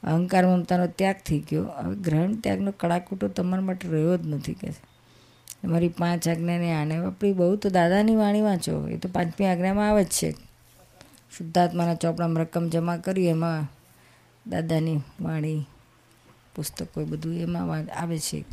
[0.02, 1.64] અહંકાર, મમતાનો ત્યાગ થઈ ગયો.
[1.64, 4.70] હવે ગ્રહણ ત્યાગનો કડાકૂટો તમારા માટે રહ્યો જ નથી કે.
[5.62, 8.88] તમારી પાંચ આજ્ઞાને આને આપણી બહુ તો દાદાની વાણી વાંચો.
[8.88, 10.30] એ તો પાંચમી આજ્ઞામાં આવે જ છે.
[11.38, 13.66] શુદ્ધાત્માના ચોપડામાં રકમ જમા કરી એમાં
[14.50, 15.64] દાદાની વાણી
[16.60, 18.44] પુસ્તકો એ બધું એમાં આવે છે.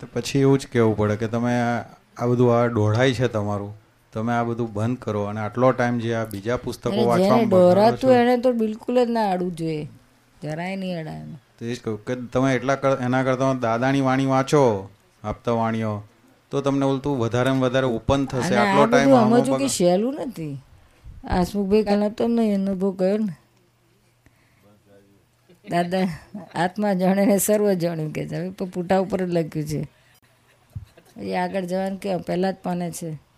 [0.00, 3.72] તો પછી એવું જ કહેવું પડે કે તમે આ બધું આ ડોળાય છે તમારું.
[4.12, 8.34] તમે આ બધું બંધ કરો અને આટલો ટાઈમ જે આ બીજા પુસ્તકો વાંચવામાં દોરાતું એને
[8.44, 9.88] તો બિલકુલ જ ના આડવું જોઈએ.
[10.42, 11.24] જરાય નહીં અડાય.
[11.58, 14.62] તો એ જ કહું કે તમે એટલા એના કરતાં દાદાની વાણી વાંચો
[15.22, 15.94] આપતા વાણીઓ
[16.50, 18.54] તો તમને ઓલતું વધારે વધારે ઓપન થશે.
[18.56, 20.56] આટલો ટાઈમ બધું કે સહેલું નથી.
[21.30, 23.34] આ હસમુખભાઈ કાલે તો નહીં અનુભવ કર્યો ને.
[25.68, 26.08] દાદા,
[26.54, 28.36] આત્મા જાણે ને સર્વ જાણ્યું કે છે.
[28.36, 28.66] હવે તો
[29.00, 29.88] ઉપર જ લખ્યું છે.
[31.20, 33.29] એ આગળ જવાનું કે પહેલાં જ પાને છે.